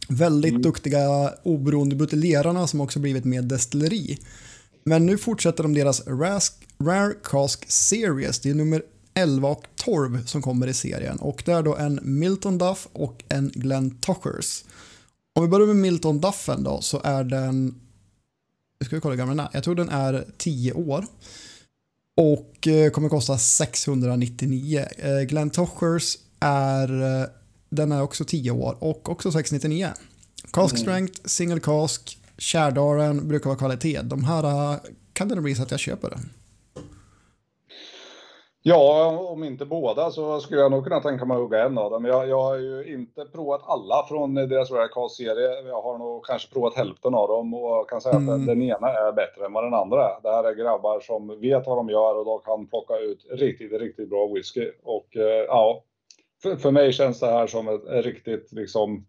Väldigt 0.09 0.51
mm. 0.51 0.61
duktiga 0.61 1.33
oberoende 1.43 1.95
buteljerarna 1.95 2.67
som 2.67 2.81
också 2.81 2.99
blivit 2.99 3.25
med 3.25 3.43
destilleri. 3.43 4.19
Men 4.83 5.05
nu 5.05 5.17
fortsätter 5.17 5.63
de 5.63 5.73
deras 5.73 6.07
Rask, 6.07 6.53
Rare 6.83 7.13
Cask 7.23 7.71
Series. 7.71 8.39
Det 8.39 8.49
är 8.49 8.55
nummer 8.55 8.81
11 9.13 9.49
och 9.49 9.63
12 9.75 10.25
som 10.25 10.41
kommer 10.41 10.67
i 10.67 10.73
serien. 10.73 11.17
Och 11.17 11.43
det 11.45 11.51
är 11.51 11.63
då 11.63 11.75
en 11.75 11.99
Milton 12.03 12.57
Duff 12.57 12.87
och 12.93 13.23
en 13.29 13.51
Glenn 13.55 13.91
Tochers. 13.91 14.63
Om 15.35 15.43
vi 15.43 15.49
börjar 15.49 15.67
med 15.67 15.75
Milton 15.75 16.21
Duffen 16.21 16.63
då 16.63 16.81
så 16.81 17.01
är 17.03 17.23
den, 17.23 17.75
nu 18.79 18.85
ska 18.85 18.95
vi 18.95 19.01
kolla 19.01 19.11
hur 19.11 19.17
gammal 19.17 19.37
den 19.37 19.45
är, 19.45 19.49
jag 19.53 19.63
tror 19.63 19.75
den 19.75 19.89
är 19.89 20.25
10 20.37 20.73
år. 20.73 21.05
Och 22.17 22.67
eh, 22.67 22.91
kommer 22.91 23.09
kosta 23.09 23.37
699. 23.37 24.85
Eh, 24.97 25.19
Glenn 25.21 25.49
Tochers 25.49 26.17
är 26.39 26.87
den 27.69 27.91
är 27.91 28.01
också 28.01 28.25
10 28.25 28.51
år 28.51 28.77
och 28.79 29.09
också 29.09 29.31
699. 29.31 29.89
Cask 30.51 30.73
Mm. 30.73 30.81
strength, 30.81 31.21
single 31.25 31.59
cask, 31.59 32.17
Kärdaren 32.37 33.27
brukar 33.27 33.45
vara 33.49 33.57
kvalitet. 33.57 34.01
De 34.03 34.23
här 34.23 34.71
eh, 34.73 34.79
kan 35.13 35.27
det 35.27 35.41
bli 35.41 35.55
så 35.55 35.63
att 35.63 35.71
jag 35.71 35.79
köper 35.79 36.09
det. 36.09 36.19
Ja, 38.69 39.17
om 39.29 39.43
inte 39.43 39.65
båda 39.65 40.11
så 40.11 40.39
skulle 40.39 40.61
jag 40.61 40.71
nog 40.71 40.83
kunna 40.83 40.99
tänka 40.99 41.25
mig 41.25 41.35
att 41.35 41.41
hugga 41.41 41.65
en 41.65 41.77
av 41.77 41.91
dem. 41.91 42.05
Jag, 42.05 42.29
jag 42.29 42.41
har 42.41 42.55
ju 42.57 42.93
inte 42.93 43.25
provat 43.25 43.61
alla 43.65 44.05
från 44.09 44.35
deras 44.35 44.71
Rare. 44.71 44.89
Jag 45.67 45.81
har 45.81 45.97
nog 45.97 46.25
kanske 46.25 46.53
provat 46.53 46.73
hälften 46.75 47.13
av 47.15 47.27
dem 47.27 47.53
och 47.53 47.89
kan 47.89 48.01
säga 48.01 48.15
att 48.15 48.21
Mm. 48.21 48.37
den, 48.37 48.45
den 48.45 48.61
ena 48.61 48.89
är 48.89 49.11
bättre 49.11 49.45
än 49.45 49.53
vad 49.53 49.63
den 49.63 49.73
andra 49.73 50.09
är. 50.09 50.21
Det 50.23 50.29
här 50.29 50.43
är 50.43 50.53
grabbar 50.53 50.99
som 50.99 51.39
vet 51.41 51.67
vad 51.67 51.77
de 51.77 51.89
gör 51.89 52.15
och 52.17 52.25
de 52.25 52.39
kan 52.39 52.67
plocka 52.67 52.97
ut 52.97 53.25
riktigt, 53.29 53.71
riktigt 53.71 54.09
bra 54.09 54.27
whisky. 54.27 54.71
Och 54.83 55.17
eh, 55.17 55.45
ja, 55.47 55.83
för, 56.43 56.55
för 56.55 56.71
mig 56.71 56.93
känns 56.93 57.19
det 57.19 57.27
här 57.27 57.47
som 57.47 57.67
ett 57.67 58.05
riktigt 58.05 58.51
liksom 58.51 59.05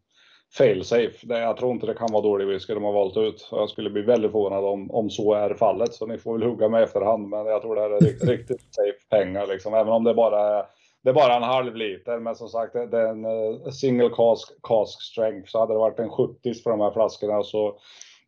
fail-safe. 0.55 1.27
Jag 1.29 1.57
tror 1.57 1.73
inte 1.73 1.87
det 1.87 1.95
kan 1.95 2.13
vara 2.13 2.23
dålig 2.23 2.47
whisky 2.47 2.75
de 2.75 2.85
har 2.85 2.93
valt 2.93 3.17
ut. 3.17 3.49
Jag 3.51 3.69
skulle 3.69 3.91
bli 3.91 4.03
väldigt 4.03 4.33
förvånad 4.33 4.65
om, 4.65 4.91
om 4.91 5.11
så 5.11 5.35
är 5.35 5.55
fallet. 5.55 5.95
Så 5.95 6.07
ni 6.07 6.19
får 6.19 6.39
väl 6.39 6.49
hugga 6.49 6.69
med 6.69 6.83
efterhand. 6.83 7.29
Men 7.29 7.47
jag 7.47 7.63
tror 7.63 7.75
det 7.75 7.81
här 7.81 7.91
är 7.91 8.01
riktigt, 8.01 8.29
riktigt 8.29 8.75
safe 8.75 9.09
pengar 9.11 9.47
liksom. 9.47 9.75
Även 9.75 9.93
om 9.93 10.05
det 10.05 10.15
bara 10.15 10.59
är, 10.59 10.65
det 11.05 11.11
är 11.11 11.15
bara 11.15 11.37
en 11.37 11.43
halv 11.43 11.77
liter. 11.77 12.19
Men 12.19 12.35
som 12.35 12.49
sagt, 12.49 12.73
det 12.73 12.99
är 12.99 13.09
en 13.09 13.25
eh, 13.25 13.71
single 13.71 14.09
cask, 14.09 14.49
cask 14.63 15.03
strength. 15.03 15.51
Så 15.51 15.61
hade 15.61 15.73
det 15.73 15.79
varit 15.79 15.99
en 15.99 16.11
70 16.11 16.55
för 16.55 16.71
de 16.71 16.81
här 16.81 16.91
flaskorna 16.91 17.43
så 17.43 17.79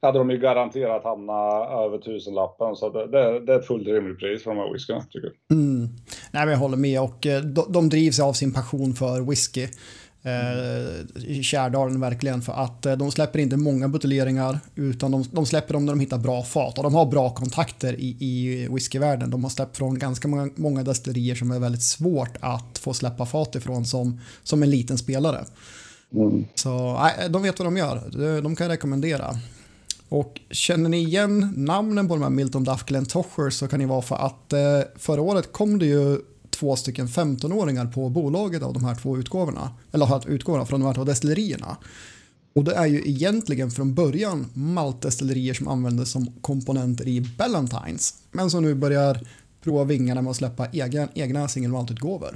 hade 0.03 0.19
de 0.19 0.31
ju 0.31 0.39
garanterat 0.39 1.05
hamnat 1.05 1.71
över 1.71 1.99
tusenlappen. 1.99 2.77
Så 2.77 2.89
det, 2.91 3.07
det, 3.07 3.41
det 3.41 3.53
är 3.53 3.59
ett 3.59 3.67
fullt 3.67 3.89
rimligt 3.89 4.19
pris 4.19 4.45
för 4.45 4.51
de 4.51 4.57
här 4.59 4.73
whiskyna 4.73 5.01
tycker 5.01 5.33
jag. 5.49 5.59
Mm. 5.59 5.89
Nej, 6.33 6.45
men 6.45 6.49
jag 6.49 6.59
håller 6.59 6.77
med 6.77 7.01
och 7.01 7.27
eh, 7.27 7.41
de, 7.43 7.73
de 7.73 7.89
drivs 7.89 8.21
av 8.21 8.33
sin 8.33 8.53
passion 8.53 8.93
för 8.93 9.21
whisky. 9.31 9.67
Eh, 10.23 11.25
i 11.25 11.43
Kärdalen 11.43 12.01
verkligen 12.01 12.43
för 12.43 12.53
att 12.53 12.87
eh, 12.87 12.97
de 12.97 13.11
släpper 13.11 13.39
inte 13.39 13.57
många 13.57 13.89
buteljeringar 13.89 14.61
utan 14.75 15.11
de, 15.11 15.25
de 15.33 15.47
släpper 15.47 15.75
dem 15.75 15.87
när 15.87 15.93
de 15.93 16.01
hittar 16.01 16.19
bra 16.19 16.43
fat 16.43 16.79
och 16.79 16.85
de 16.85 16.95
har 16.95 17.07
bra 17.07 17.31
kontakter 17.31 18.01
i, 18.01 18.17
i 18.21 18.69
whiskyvärlden. 18.71 19.31
De 19.31 19.43
har 19.43 19.51
släppt 19.51 19.77
från 19.77 19.99
ganska 19.99 20.29
många, 20.29 20.51
många 20.55 20.83
destillerier 20.83 21.35
som 21.35 21.51
är 21.51 21.59
väldigt 21.59 21.83
svårt 21.83 22.37
att 22.41 22.79
få 22.79 22.95
släppa 22.95 23.27
fat 23.27 23.55
ifrån 23.55 23.85
som, 23.85 24.21
som 24.43 24.63
en 24.63 24.71
liten 24.71 24.99
spelare. 24.99 25.45
Så 26.55 26.99
nej, 27.03 27.29
de 27.31 27.43
vet 27.43 27.59
vad 27.59 27.67
de 27.67 27.77
gör. 27.77 28.41
De- 28.43 28.57
kan 28.57 28.69
rekommendera. 28.69 29.39
Och 30.09 30.41
känner 30.51 30.89
ni 30.89 30.99
igen 30.99 31.53
namnen 31.57 32.09
på 32.09 32.15
de 32.15 32.23
här 32.23 32.31
Milton 32.31 32.65
Duff 32.65 32.85
Glen 32.85 33.07
Tochers 33.07 33.55
så 33.55 33.69
kan 33.69 33.79
ni 33.79 33.87
vara 33.87 34.03
för 34.03 34.17
att 34.17 34.53
eh, 34.53 34.81
förra 34.97 35.21
året 35.21 35.53
kom 35.53 35.79
det 35.79 35.87
ju 35.87 36.19
två 36.61 36.77
stycken 36.77 37.07
15-åringar 37.07 37.87
på 37.87 38.09
bolaget 38.09 38.63
av 38.63 38.73
de 38.73 38.85
här 38.85 38.95
två 38.95 39.17
utgåvorna. 39.17 39.71
Eller 39.93 40.31
utgåvorna 40.31 40.67
från 40.67 40.81
de 40.81 40.87
här 40.87 40.95
två 40.95 41.05
destillerierna. 41.05 41.77
Och 42.55 42.65
det 42.65 42.75
är 42.75 42.87
ju 42.87 43.03
egentligen 43.09 43.71
från 43.71 43.95
början 43.95 44.47
maltdestillerier 44.55 45.55
som 45.55 45.69
användes 45.69 46.11
som 46.13 46.27
komponenter 46.41 47.09
i 47.09 47.21
Ballantines. 47.39 48.15
Men 48.33 48.51
som 48.51 48.63
nu 48.63 48.75
börjar 48.75 49.21
prova 49.63 49.85
vingarna 49.85 50.23
med 50.23 50.31
att 50.31 50.37
släppa 50.37 50.67
egen, 50.67 51.09
egna 51.15 51.49
single 51.49 51.71
malt-utgåvor. 51.73 52.35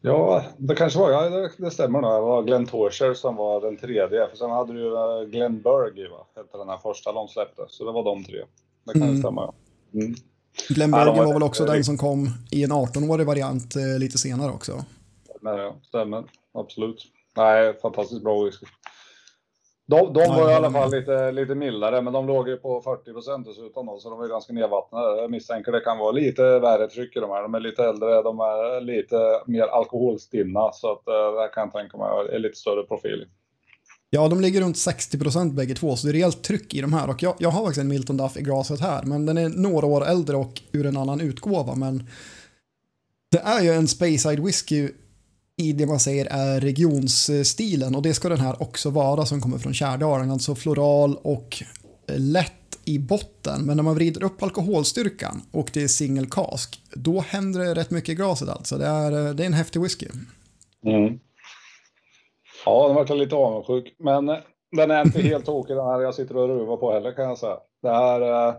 Ja, 0.00 0.44
det 0.56 0.74
kanske 0.74 0.98
var, 0.98 1.10
ja 1.10 1.30
det, 1.30 1.50
det 1.58 1.70
stämmer 1.70 2.00
nog. 2.00 2.10
Det 2.12 2.20
var 2.20 2.42
Glenn 2.42 2.66
Torcher 2.66 3.14
som 3.14 3.36
var 3.36 3.60
den 3.60 3.76
tredje. 3.76 4.28
För 4.30 4.36
sen 4.36 4.50
hade 4.50 4.72
du 4.72 4.78
ju 4.80 4.94
eh, 4.94 5.28
Glenn 5.30 5.62
Berg, 5.62 6.08
va? 6.10 6.26
Hette 6.36 6.58
den 6.58 6.68
här 6.68 6.78
första 6.78 7.12
de 7.12 7.28
släppte. 7.28 7.62
Så 7.68 7.84
det 7.84 7.92
var 7.92 8.04
de 8.04 8.24
tre. 8.24 8.38
Det 8.86 8.92
kan 8.92 9.02
Mm. 9.02 9.18
stämma, 9.18 9.42
ja. 9.42 9.54
Mm. 10.00 10.14
Glenbergen 10.68 11.06
Ja, 11.06 11.14
de 11.14 11.26
var- 11.26 11.32
väl 11.32 11.42
också 11.42 11.64
den 11.64 11.84
som 11.84 11.98
kom 11.98 12.28
i 12.50 12.64
en 12.64 12.72
18-årig 12.72 13.26
variant 13.26 13.76
eh, 13.76 13.98
lite 13.98 14.18
senare 14.18 14.52
också. 14.52 14.72
Ja, 15.42 15.76
stämmer. 15.82 16.24
Absolut. 16.54 17.02
Nej, 17.36 17.74
fantastiskt 17.82 18.22
bra 18.22 18.44
whisky. 18.44 18.66
De, 19.86 20.12
de 20.12 20.28
var 20.28 20.50
i 20.50 20.54
alla 20.54 20.70
fall 20.70 20.90
lite, 20.90 21.32
lite 21.32 21.54
mildare, 21.54 22.02
men 22.02 22.12
de 22.12 22.26
låg 22.26 22.48
ju 22.48 22.56
på 22.56 22.80
40 22.80 23.12
procent 23.12 23.46
dessutom 23.46 23.86
då, 23.86 23.98
så 23.98 24.10
de 24.10 24.18
var 24.18 24.28
ganska 24.28 24.52
nedvattnade. 24.52 25.20
Jag 25.20 25.30
misstänker 25.30 25.72
det 25.72 25.80
kan 25.80 25.98
vara 25.98 26.12
lite 26.12 26.58
värre 26.58 26.88
tryck 26.88 27.16
i 27.16 27.20
de 27.20 27.30
här. 27.30 27.42
De 27.42 27.54
är 27.54 27.60
lite 27.60 27.84
äldre, 27.84 28.22
de 28.22 28.40
är 28.40 28.80
lite 28.80 29.16
mer 29.46 29.62
alkoholstinna, 29.62 30.72
så 30.72 30.92
att 30.92 31.08
eh, 31.08 31.40
det 31.42 31.48
kan 31.54 31.62
jag 31.62 31.72
tänka 31.72 31.96
mig 31.98 32.08
är 32.32 32.38
lite 32.38 32.56
större 32.58 32.82
profil. 32.82 33.26
Ja, 34.14 34.28
de 34.28 34.40
ligger 34.40 34.60
runt 34.60 34.76
60% 34.76 35.54
bägge 35.54 35.74
två, 35.74 35.96
så 35.96 36.06
det 36.06 36.10
är 36.10 36.12
rejält 36.12 36.42
tryck 36.42 36.74
i 36.74 36.80
de 36.80 36.92
här. 36.92 37.10
Och 37.10 37.22
jag, 37.22 37.34
jag 37.38 37.50
har 37.50 37.60
faktiskt 37.60 37.80
en 37.80 37.88
Milton 37.88 38.16
Duff 38.16 38.36
i 38.36 38.42
glaset 38.42 38.80
här, 38.80 39.02
men 39.02 39.26
den 39.26 39.38
är 39.38 39.48
några 39.48 39.86
år 39.86 40.06
äldre 40.06 40.36
och 40.36 40.62
ur 40.72 40.86
en 40.86 40.96
annan 40.96 41.20
utgåva. 41.20 41.74
Men 41.74 42.08
det 43.30 43.38
är 43.38 43.62
ju 43.62 43.72
en 43.72 43.88
Speyside 43.88 44.40
whisky 44.40 44.88
i 45.56 45.72
det 45.72 45.86
man 45.86 46.00
säger 46.00 46.26
är 46.26 46.60
regionsstilen 46.60 47.94
och 47.94 48.02
det 48.02 48.14
ska 48.14 48.28
den 48.28 48.40
här 48.40 48.62
också 48.62 48.90
vara 48.90 49.26
som 49.26 49.40
kommer 49.40 49.58
från 49.58 49.74
Kärdalen, 49.74 50.30
alltså 50.30 50.54
floral 50.54 51.16
och 51.22 51.62
lätt 52.16 52.78
i 52.84 52.98
botten. 52.98 53.62
Men 53.62 53.76
när 53.76 53.84
man 53.84 53.94
vrider 53.94 54.24
upp 54.24 54.42
alkoholstyrkan 54.42 55.42
och 55.50 55.70
det 55.72 55.82
är 55.82 55.88
single 55.88 56.26
cask, 56.30 56.82
då 56.94 57.20
händer 57.20 57.60
det 57.60 57.74
rätt 57.74 57.90
mycket 57.90 58.10
i 58.10 58.14
glaset 58.14 58.48
alltså. 58.48 58.78
Det 58.78 58.86
är, 58.86 59.34
det 59.34 59.42
är 59.42 59.46
en 59.46 59.52
häftig 59.52 59.80
whisky. 59.80 60.06
Mm. 60.86 61.18
Ja, 62.64 62.86
den 62.86 62.96
vart 62.96 63.08
jag 63.08 63.18
lite 63.18 63.36
avundsjuk. 63.36 63.94
Men 63.98 64.28
eh, 64.28 64.38
den 64.76 64.90
är 64.90 65.02
inte 65.04 65.20
helt 65.20 65.46
tokig 65.46 65.76
den 65.76 65.86
här 65.86 66.00
jag 66.00 66.14
sitter 66.14 66.36
och 66.36 66.48
ruvar 66.48 66.76
på 66.76 66.92
heller 66.92 67.12
kan 67.12 67.24
jag 67.24 67.38
säga. 67.38 67.58
Det 67.82 67.90
här 67.90 68.48
eh, 68.48 68.54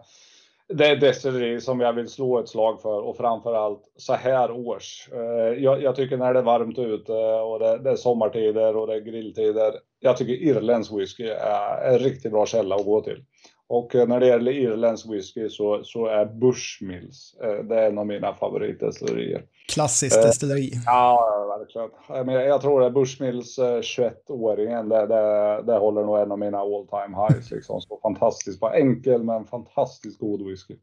det 0.68 0.88
är 0.88 0.96
destilleri 0.96 1.62
som 1.62 1.80
jag 1.80 1.94
vill 1.94 2.10
slå 2.10 2.40
ett 2.40 2.50
slag 2.50 2.82
för 2.82 3.02
och 3.02 3.18
framförallt 3.18 3.82
så 3.98 4.14
här 4.14 4.52
års. 4.52 5.10
Eh, 5.14 5.64
jag, 5.64 5.82
jag 5.82 5.96
tycker 5.96 6.18
när 6.18 6.34
det 6.34 6.40
är 6.40 6.44
varmt 6.44 6.80
ute 6.80 7.14
och 7.14 7.60
det, 7.60 7.78
det 7.78 7.92
är 7.92 7.96
sommartider 7.96 8.76
och 8.76 8.88
det 8.88 8.96
är 8.96 9.00
grilltider. 9.00 9.74
Jag 10.00 10.18
tycker 10.18 10.34
irländsk 10.34 10.94
whisky 10.94 11.28
är 11.28 11.94
en 11.94 12.00
riktigt 12.00 12.32
bra 12.32 12.46
källa 12.46 12.76
att 12.76 12.86
gå 12.86 13.02
till. 13.02 13.24
Och 13.68 13.96
eh, 13.96 14.08
när 14.08 14.20
det 14.20 14.28
gäller 14.28 14.52
irländsk 14.52 15.10
whisky 15.10 15.50
så, 15.50 15.84
så 15.84 16.06
är 16.06 16.26
Bushmills, 16.26 17.36
eh, 17.44 17.64
det 17.64 17.80
är 17.80 17.88
en 17.88 17.98
av 17.98 18.08
mina 18.08 18.34
favoritdestillerier. 18.34 19.44
Klassiskt 19.74 20.18
Eh, 20.18 20.24
destilleri. 20.24 20.72
Ja, 20.86 21.58
verkligen. 21.60 21.90
Jag, 22.08 22.26
men 22.26 22.36
jag 22.36 22.62
tror 22.62 22.84
är 22.84 22.90
Bushmills 22.90 23.60
eh, 23.60 23.80
21-åringen, 23.80 24.90
det, 24.90 25.08
det, 25.08 25.64
det 25.66 25.78
håller 25.80 26.04
nog 26.04 26.20
en 26.20 26.32
av 26.32 26.40
mina 26.40 26.58
all 26.58 26.88
time 26.88 27.18
highs. 27.18 27.52
Liksom. 27.52 27.82
Så 27.82 28.00
fantastiskt, 28.02 28.60
bara 28.60 28.74
enkel 28.74 29.24
men 29.24 29.46
fantastiskt 29.46 30.20
god 30.20 30.48
whisky. 30.48 30.76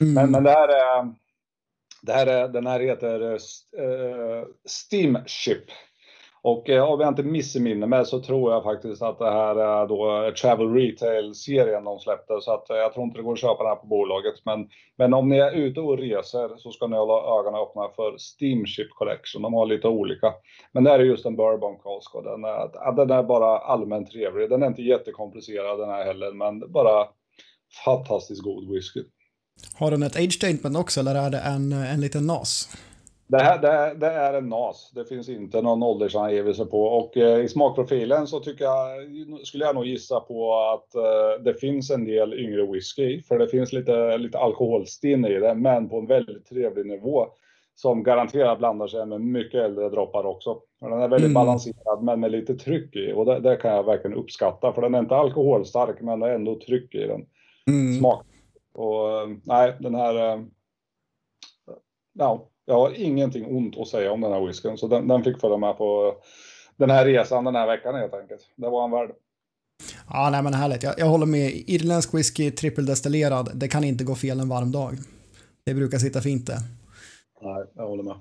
Mm. 0.00 0.14
Men, 0.14 0.30
men 0.30 0.44
det 0.44 0.50
här 0.50 0.68
är, 0.68 1.14
det 2.02 2.12
här 2.12 2.26
är, 2.26 2.48
den 2.48 2.66
här 2.66 2.80
heter 2.80 3.22
uh, 3.22 4.44
Steamship. 4.66 5.64
Och 6.46 6.70
eh, 6.70 6.84
om 6.84 7.00
jag 7.00 7.08
inte 7.08 7.22
missminner 7.22 7.86
mig 7.86 8.06
så 8.06 8.20
tror 8.20 8.52
jag 8.52 8.62
faktiskt 8.62 9.02
att 9.02 9.18
det 9.18 9.30
här 9.30 9.56
är 9.56 9.86
då 9.86 10.26
eh, 10.26 10.32
Travel 10.32 10.74
Retail-serien 10.74 11.84
de 11.84 11.98
släppte. 11.98 12.40
Så 12.40 12.52
att 12.52 12.70
eh, 12.70 12.76
jag 12.76 12.92
tror 12.92 13.04
inte 13.04 13.18
det 13.18 13.22
går 13.22 13.32
att 13.32 13.38
köpa 13.38 13.62
den 13.62 13.72
här 13.72 13.76
på 13.76 13.86
bolaget. 13.86 14.34
Men, 14.44 14.68
men 14.98 15.14
om 15.14 15.28
ni 15.28 15.38
är 15.38 15.52
ute 15.52 15.80
och 15.80 15.98
reser 15.98 16.56
så 16.56 16.70
ska 16.70 16.86
ni 16.86 16.96
hålla 16.96 17.38
ögonen 17.38 17.60
öppna 17.60 17.88
för 17.96 18.18
Steamship 18.18 18.90
Collection. 18.90 19.42
De 19.42 19.54
har 19.54 19.66
lite 19.66 19.88
olika. 19.88 20.32
Men 20.72 20.84
det 20.84 20.90
här 20.90 20.98
är 20.98 21.04
just 21.04 21.26
en 21.26 21.36
Bourbon 21.36 21.76
Cask 21.76 22.14
och 22.14 22.24
den 22.24 22.44
är, 22.44 22.96
den 22.96 23.10
är 23.10 23.22
bara 23.22 23.58
allmänt 23.58 24.10
trevlig. 24.10 24.50
Den 24.50 24.62
är 24.62 24.66
inte 24.66 24.82
jättekomplicerad 24.82 25.78
den 25.78 25.88
här 25.88 26.04
heller, 26.04 26.32
men 26.32 26.72
bara 26.72 27.06
fantastiskt 27.84 28.42
god 28.42 28.72
whisky. 28.72 29.00
Har 29.78 29.90
den 29.90 30.02
ett 30.02 30.16
age 30.16 30.32
statement 30.32 30.76
också 30.76 31.00
eller 31.00 31.14
är 31.14 31.30
det 31.30 31.38
en, 31.38 31.72
en 31.72 32.00
liten 32.00 32.26
nas? 32.26 32.68
Det, 33.28 33.38
här, 33.42 33.58
det, 33.62 33.68
är- 33.68 33.94
det 33.94 34.06
är 34.06 34.34
en 34.34 34.48
NAS. 34.48 34.90
Det 34.94 35.04
finns 35.04 35.28
inte 35.28 35.62
någon 35.62 35.82
åldersangivelse 35.82 36.64
på. 36.66 36.82
Och 36.82 37.16
eh, 37.16 37.38
i 37.44 37.48
smakprofilen 37.48 38.26
så 38.26 38.40
tycker 38.40 38.64
jag, 38.64 38.88
skulle 39.46 39.64
jag 39.64 39.74
nog 39.74 39.86
gissa 39.86 40.20
på 40.20 40.54
att 40.54 40.94
eh, 40.94 41.42
det 41.44 41.54
finns 41.54 41.90
en 41.90 42.04
del 42.04 42.34
yngre 42.34 42.66
whisky. 42.72 43.22
För 43.22 43.38
det 43.38 43.48
finns 43.48 43.72
lite, 43.72 44.18
lite 44.18 44.38
alkoholstinn 44.38 45.24
i 45.24 45.38
det, 45.38 45.54
men 45.54 45.88
på 45.88 45.98
en 45.98 46.06
väldigt 46.06 46.46
trevlig 46.46 46.86
nivå. 46.86 47.26
Som 47.74 48.02
garanterat 48.02 48.58
blandar 48.58 48.86
sig 48.86 49.06
med 49.06 49.20
mycket 49.20 49.60
äldre 49.64 49.88
droppar 49.88 50.26
också. 50.26 50.60
Den 50.80 50.92
är 50.92 51.08
väldigt 51.08 51.30
Mm. 51.30 51.34
balanserad, 51.34 52.02
men 52.02 52.20
med 52.20 52.30
lite 52.30 52.54
tryck 52.54 52.96
i. 52.96 53.12
Och 53.12 53.24
det, 53.26 53.40
det 53.40 53.56
kan 53.56 53.74
jag 53.74 53.84
verkligen 53.84 54.16
uppskatta. 54.16 54.72
För 54.72 54.82
den 54.82 54.94
är 54.94 54.98
inte 54.98 55.16
alkoholstark, 55.16 56.00
men 56.00 56.20
det 56.20 56.26
är 56.26 56.34
ändå 56.34 56.58
tryck 56.60 56.94
i 56.94 57.06
den 57.06 57.26
Mm. 57.68 57.98
smak. 57.98 58.26
Och 58.74 59.10
eh, 59.20 59.28
nej, 59.44 59.74
den 59.80 59.94
här... 59.94 60.32
eh, 60.32 60.40
Ja, 62.18 62.48
jag 62.66 62.74
har 62.74 63.00
ingenting 63.00 63.46
ont 63.46 63.78
att 63.78 63.88
säga 63.88 64.12
om 64.12 64.20
den 64.20 64.32
här 64.32 64.46
whiskyn. 64.46 64.78
Så 64.78 64.88
den, 64.88 65.08
den 65.08 65.24
fick 65.24 65.40
följa 65.40 65.56
med 65.56 65.78
på 65.78 66.14
den 66.76 66.90
här 66.90 67.04
resan 67.04 67.44
den 67.44 67.54
här 67.54 67.66
veckan 67.66 67.94
helt 67.94 68.14
enkelt. 68.14 68.40
Det 68.56 68.70
var 68.70 68.84
en 68.84 68.90
värld. 68.90 69.10
Ja, 70.10 70.30
nej 70.30 70.42
men 70.42 70.54
härligt. 70.54 70.82
Jag, 70.82 70.94
jag 70.98 71.06
håller 71.06 71.26
med. 71.26 71.52
Irländsk 71.66 72.14
whisky, 72.14 72.50
trippeldestillerad, 72.50 73.50
det 73.54 73.68
kan 73.68 73.84
inte 73.84 74.04
gå 74.04 74.14
fel 74.14 74.40
en 74.40 74.48
varm 74.48 74.72
dag. 74.72 74.98
Det 75.64 75.74
brukar 75.74 75.98
sitta 75.98 76.20
fint 76.20 76.46
det. 76.46 76.58
Nej, 77.42 77.64
jag 77.74 77.88
håller 77.88 78.02
med. 78.02 78.16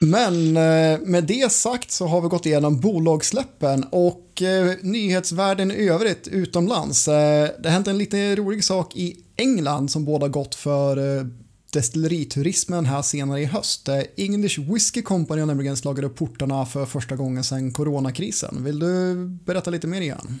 Men 0.00 0.56
eh, 0.56 1.00
med 1.00 1.24
det 1.24 1.52
sagt 1.52 1.90
så 1.90 2.06
har 2.06 2.20
vi 2.20 2.28
gått 2.28 2.46
igenom 2.46 2.80
bolagssläppen 2.80 3.84
och 3.90 4.42
eh, 4.42 4.74
nyhetsvärlden 4.82 5.70
i 5.70 5.88
övrigt 5.88 6.28
utomlands. 6.28 7.08
Eh, 7.08 7.48
det 7.58 7.68
hänt 7.68 7.88
en 7.88 7.98
lite 7.98 8.36
rolig 8.36 8.64
sak 8.64 8.96
i 8.96 9.16
England 9.36 9.90
som 9.90 10.04
båda 10.04 10.28
gått 10.28 10.54
för 10.54 10.96
destilleriturismen 11.72 12.84
här 12.84 13.02
senare 13.02 13.40
i 13.40 13.44
höst. 13.44 13.88
Eh, 13.88 14.02
English 14.16 14.60
Whiskey 14.72 15.02
Company 15.02 15.40
har 15.40 15.46
nämligen 15.46 15.76
slagit 15.76 16.04
upp 16.04 16.16
portarna 16.16 16.66
för 16.66 16.84
första 16.84 17.16
gången 17.16 17.44
sedan 17.44 17.72
coronakrisen. 17.72 18.64
Vill 18.64 18.78
du 18.78 19.14
berätta 19.44 19.70
lite 19.70 19.86
mer 19.86 20.00
igen? 20.00 20.40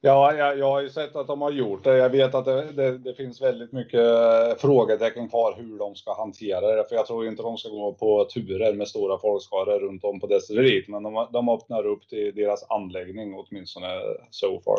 Ja, 0.00 0.34
jag, 0.34 0.58
jag 0.58 0.70
har 0.70 0.80
ju 0.80 0.90
sett 0.90 1.16
att 1.16 1.26
de 1.26 1.42
har 1.42 1.50
gjort 1.50 1.84
det. 1.84 1.96
Jag 1.96 2.10
vet 2.10 2.34
att 2.34 2.44
det, 2.44 2.72
det, 2.72 2.98
det, 2.98 3.14
finns 3.14 3.42
väldigt 3.42 3.72
mycket 3.72 4.00
eh, 4.00 4.56
frågetecken 4.58 5.28
kvar 5.28 5.54
hur 5.56 5.78
de 5.78 5.94
ska 5.94 6.14
hantera 6.16 6.76
det. 6.76 6.88
För 6.88 6.96
jag 6.96 7.06
tror 7.06 7.26
inte 7.26 7.42
de 7.42 7.56
ska 7.56 7.68
gå 7.68 7.92
på 7.92 8.24
turer 8.34 8.72
med 8.74 8.88
stora 8.88 9.18
folkskaror 9.18 9.80
runt 9.80 10.04
om 10.04 10.20
på 10.20 10.26
destilleriet. 10.26 10.88
Men 10.88 11.02
de, 11.02 11.28
de 11.32 11.48
öppnar 11.48 11.86
upp 11.86 12.08
till 12.08 12.32
deras 12.34 12.66
anläggning 12.68 13.34
åtminstone 13.34 13.88
so 14.30 14.60
far. 14.64 14.78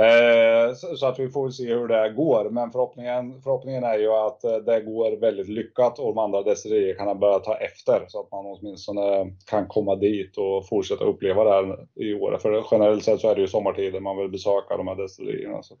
Eh, 0.00 0.74
så 0.96 1.06
att 1.06 1.18
vi 1.18 1.28
får 1.28 1.50
se 1.50 1.74
hur 1.74 1.88
det 1.88 2.12
går. 2.16 2.50
Men 2.50 2.70
förhoppningen, 2.70 3.42
förhoppningen 3.42 3.84
är 3.84 3.98
ju 3.98 4.12
att 4.12 4.44
eh, 4.44 4.56
det 4.56 4.80
går 4.80 5.20
väldigt 5.20 5.48
lyckat 5.48 5.98
och 5.98 6.14
de 6.14 6.18
andra 6.18 6.42
destillerierna 6.42 7.04
kan 7.04 7.20
börja 7.20 7.38
ta 7.38 7.54
efter 7.54 8.04
så 8.08 8.20
att 8.20 8.30
man 8.30 8.46
åtminstone 8.46 9.32
kan 9.46 9.66
komma 9.66 9.96
dit 9.96 10.36
och 10.36 10.68
fortsätta 10.68 11.04
uppleva 11.04 11.44
det 11.44 11.50
här 11.50 11.86
i 11.94 12.14
år. 12.14 12.38
För 12.42 12.64
generellt 12.70 13.04
sett 13.04 13.20
så 13.20 13.30
är 13.30 13.34
det 13.34 13.40
ju 13.40 13.48
sommartider 13.48 14.00
man 14.00 14.16
vill 14.16 14.28
besöka 14.28 14.76
de 14.76 14.88
här 14.88 14.94
destillerierna. 14.96 15.62
Så. 15.62 15.74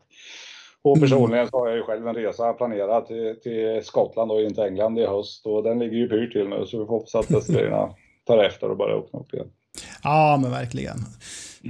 Och 0.82 0.96
mm. 0.96 1.08
personligen 1.08 1.48
så 1.48 1.58
har 1.58 1.68
jag 1.68 1.76
ju 1.76 1.82
själv 1.82 2.08
en 2.08 2.14
resa 2.14 2.52
planerad 2.52 3.06
till, 3.06 3.40
till 3.42 3.84
Skottland 3.84 4.32
och 4.32 4.42
inte 4.42 4.64
England 4.64 4.98
i 4.98 5.06
höst 5.06 5.46
och 5.46 5.62
den 5.62 5.78
ligger 5.78 5.96
ju 5.96 6.08
pyrt 6.08 6.32
till 6.32 6.48
nu 6.48 6.66
så 6.66 6.78
vi 6.78 6.86
får 6.86 6.94
hoppas 6.94 7.14
att 7.14 7.28
destillerierna 7.28 7.94
tar 8.26 8.44
efter 8.44 8.70
och 8.70 8.76
börjar 8.76 8.98
öppna 8.98 9.18
upp 9.18 9.34
igen. 9.34 9.50
Ja, 10.02 10.38
men 10.42 10.50
verkligen. 10.50 10.96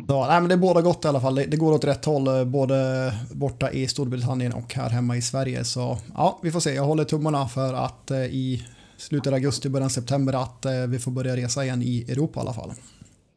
Så, 0.08 0.26
nej, 0.26 0.40
men 0.40 0.48
det 0.48 0.56
båda 0.56 0.82
gott 0.82 1.04
i 1.04 1.08
alla 1.08 1.20
fall. 1.20 1.34
Det, 1.34 1.44
det, 1.44 1.56
går 1.56 1.72
åt 1.72 1.84
rätt 1.84 2.04
håll, 2.04 2.26
eh, 2.26 2.44
både 2.44 3.12
borta 3.32 3.70
i 3.70 3.88
Storbritannien 3.88 4.52
och 4.52 4.74
här 4.74 4.90
hemma 4.90 5.16
i 5.16 5.22
Sverige. 5.22 5.64
Så 5.64 5.98
ja, 6.14 6.38
vi 6.42 6.50
får 6.50 6.60
se. 6.60 6.74
Jag 6.74 6.84
håller 6.84 7.04
tummarna 7.04 7.48
för 7.48 7.74
att 7.74 8.10
eh, 8.10 8.18
i 8.18 8.66
slutet 8.96 9.26
av 9.26 9.34
augusti, 9.34 9.68
början 9.68 9.86
av 9.86 9.90
september 9.90 10.42
att 10.42 10.64
eh, 10.64 10.72
vi 10.72 10.98
får 10.98 11.10
börja 11.10 11.36
resa 11.36 11.64
igen 11.64 11.82
i 11.82 12.04
Europa 12.08 12.40
i 12.40 12.42
alla 12.42 12.52
fall. 12.52 12.72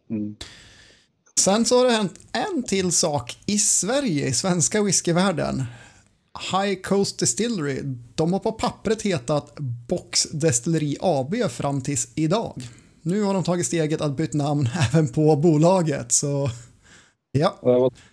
Mm. 0.10 0.36
Sen 1.40 1.66
så 1.66 1.78
har 1.78 1.86
det 1.86 1.92
hänt 1.92 2.20
en 2.32 2.64
till 2.64 2.92
sak 2.92 3.38
i 3.46 3.58
Sverige, 3.58 4.28
i 4.28 4.34
svenska 4.34 4.84
whiskyvärlden. 4.84 5.64
High 6.52 6.82
Coast 6.82 7.20
Distillery, 7.20 7.82
de 8.16 8.34
har 8.34 8.40
på 8.40 8.52
pappret 8.52 9.02
hetat 9.02 9.56
Box 9.88 10.24
Destilleri 10.24 10.98
AB 11.02 11.36
fram 11.50 11.82
tills 11.82 12.08
idag 12.16 12.62
nu 13.02 13.24
har 13.24 13.34
de 13.34 13.44
tagit 13.44 13.66
steget 13.66 14.02
att 14.02 14.18
byta 14.18 14.38
namn 14.38 14.68
även 14.94 15.12
på 15.12 15.36
bolaget. 15.36 16.12
Så 16.12 16.50
ja. 17.32 17.56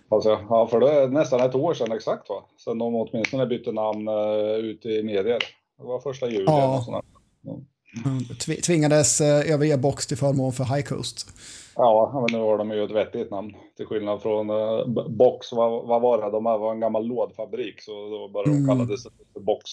Alltså, 0.09 0.39
ja, 0.49 0.67
för 0.67 0.79
det 0.79 0.91
är 0.91 1.07
nästan 1.07 1.39
ett 1.39 1.55
år 1.55 1.73
sedan 1.73 1.91
exakt 1.91 2.29
va? 2.29 2.43
Sen 2.63 2.77
de 2.77 2.95
åtminstone 2.95 3.45
bytte 3.45 3.71
namn 3.71 4.07
uh, 4.07 4.55
ute 4.55 4.89
i 4.89 5.03
medier. 5.03 5.39
Det 5.77 5.83
var 5.83 5.99
första 5.99 6.29
juli. 6.29 6.43
Ja. 6.47 6.85
Ja. 6.87 7.59
Mm, 8.05 8.23
tvingades 8.63 9.21
uh, 9.21 9.53
överge 9.53 9.77
Box 9.77 10.07
till 10.07 10.17
förmån 10.17 10.53
för 10.53 10.63
High 10.63 10.87
Coast. 10.87 11.27
Ja, 11.75 12.11
men 12.13 12.39
nu 12.39 12.45
har 12.45 12.57
de 12.57 12.71
ju 12.71 12.83
ett 12.83 12.91
vettigt 12.91 13.31
namn. 13.31 13.53
Till 13.77 13.85
skillnad 13.85 14.21
från 14.21 14.49
uh, 14.49 14.87
Box, 15.09 15.51
vad, 15.51 15.87
vad 15.87 16.01
var 16.01 16.17
det? 16.25 16.31
De 16.31 16.43
var 16.43 16.71
en 16.71 16.79
gammal 16.79 17.07
lådfabrik 17.07 17.81
så 17.81 17.91
då 17.91 18.29
började 18.33 18.61
de 18.61 18.67
kalla 18.67 18.85
det 18.85 18.97
för 19.33 19.39
Box. 19.39 19.69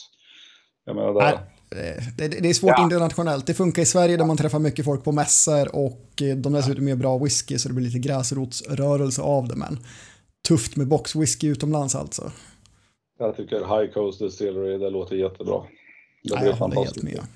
Jag 0.85 0.97
menar, 0.97 1.13
det, 1.13 1.41
det, 2.17 2.29
det, 2.29 2.49
är 2.49 2.55
svårt 2.55 2.75
ja. 2.77 2.83
internationellt. 2.83 3.47
Det 3.47 3.55
funkar 3.55 3.83
i 3.83 3.87
Sverige 3.87 4.17
där 4.17 4.25
man 4.25 4.37
träffar 4.37 4.59
mycket 4.59 4.85
folk 4.85 5.05
på 5.05 5.13
mässor 5.13 5.75
och 5.77 6.23
eh, 6.23 6.37
de 6.37 6.53
dessutom 6.53 6.89
gör 6.89 6.97
bra 6.97 7.19
whisky 7.19 7.59
så 7.59 7.69
det 7.69 7.75
blir 7.75 7.87
lite 7.87 7.99
gräsrotsrörelse 7.99 9.23
av 9.23 9.49
det. 9.49 9.57
Men 9.57 9.79
tufft 10.49 10.77
med 10.77 10.89
boxwhisky 10.89 11.49
utomlands 11.49 11.95
alltså. 11.95 12.33
Jag 13.19 13.37
tycker 13.37 13.57
High 13.57 13.93
Coast 13.93 14.19
Distillery, 14.19 14.79
det 14.79 14.91
låter 14.91 15.17
jättebra. 15.17 15.63
Det 16.23 16.41
blir 16.41 16.53
fantastiskt. 16.53 17.09
Helt 17.09 17.17
med. 17.19 17.27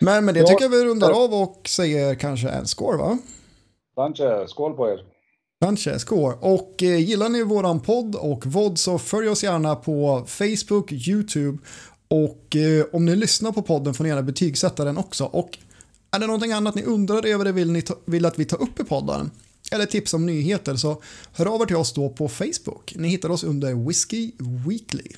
Men 0.00 0.24
med 0.24 0.34
det 0.34 0.40
ja. 0.40 0.46
tycker 0.46 0.64
jag 0.64 0.70
vi 0.70 0.84
rundar 0.84 1.24
av 1.24 1.34
och 1.34 1.68
säger 1.68 2.14
kanske 2.14 2.48
en 2.48 2.66
score 2.66 2.96
va? 2.96 3.18
Kanske, 3.96 4.48
skål 4.48 4.72
på 4.72 4.88
er. 4.88 5.00
Kanske, 5.60 5.98
skål. 5.98 6.34
Och 6.40 6.82
eh, 6.82 7.00
gillar 7.00 7.28
ni 7.28 7.42
våran 7.42 7.80
podd 7.80 8.14
och 8.14 8.46
VOD 8.46 8.78
så 8.78 8.98
följ 8.98 9.28
oss 9.28 9.44
gärna 9.44 9.76
på 9.76 10.24
Facebook, 10.26 10.92
YouTube 10.92 11.58
och 12.08 12.56
eh, 12.56 12.84
om 12.92 13.04
ni 13.04 13.16
lyssnar 13.16 13.52
på 13.52 13.62
podden 13.62 13.94
får 13.94 14.04
ni 14.04 14.10
gärna 14.10 14.22
betygsätta 14.22 14.84
den 14.84 14.98
också. 14.98 15.24
Och 15.24 15.58
är 16.10 16.18
det 16.18 16.26
någonting 16.26 16.52
annat 16.52 16.74
ni 16.74 16.82
undrar 16.82 17.26
över 17.26 17.44
det 17.44 17.52
vill, 17.52 17.72
ni 17.72 17.82
ta, 17.82 17.94
vill 18.04 18.26
att 18.26 18.38
vi 18.38 18.44
tar 18.44 18.62
upp 18.62 18.80
i 18.80 18.84
podden 18.84 19.30
eller 19.72 19.86
tips 19.86 20.14
om 20.14 20.26
nyheter 20.26 20.76
så 20.76 21.02
hör 21.32 21.46
av 21.46 21.62
er 21.62 21.66
till 21.66 21.76
oss 21.76 21.92
då 21.92 22.08
på 22.08 22.28
Facebook. 22.28 22.94
Ni 22.96 23.08
hittar 23.08 23.30
oss 23.30 23.44
under 23.44 23.86
Whiskey 23.86 24.32
Weekly. 24.68 25.08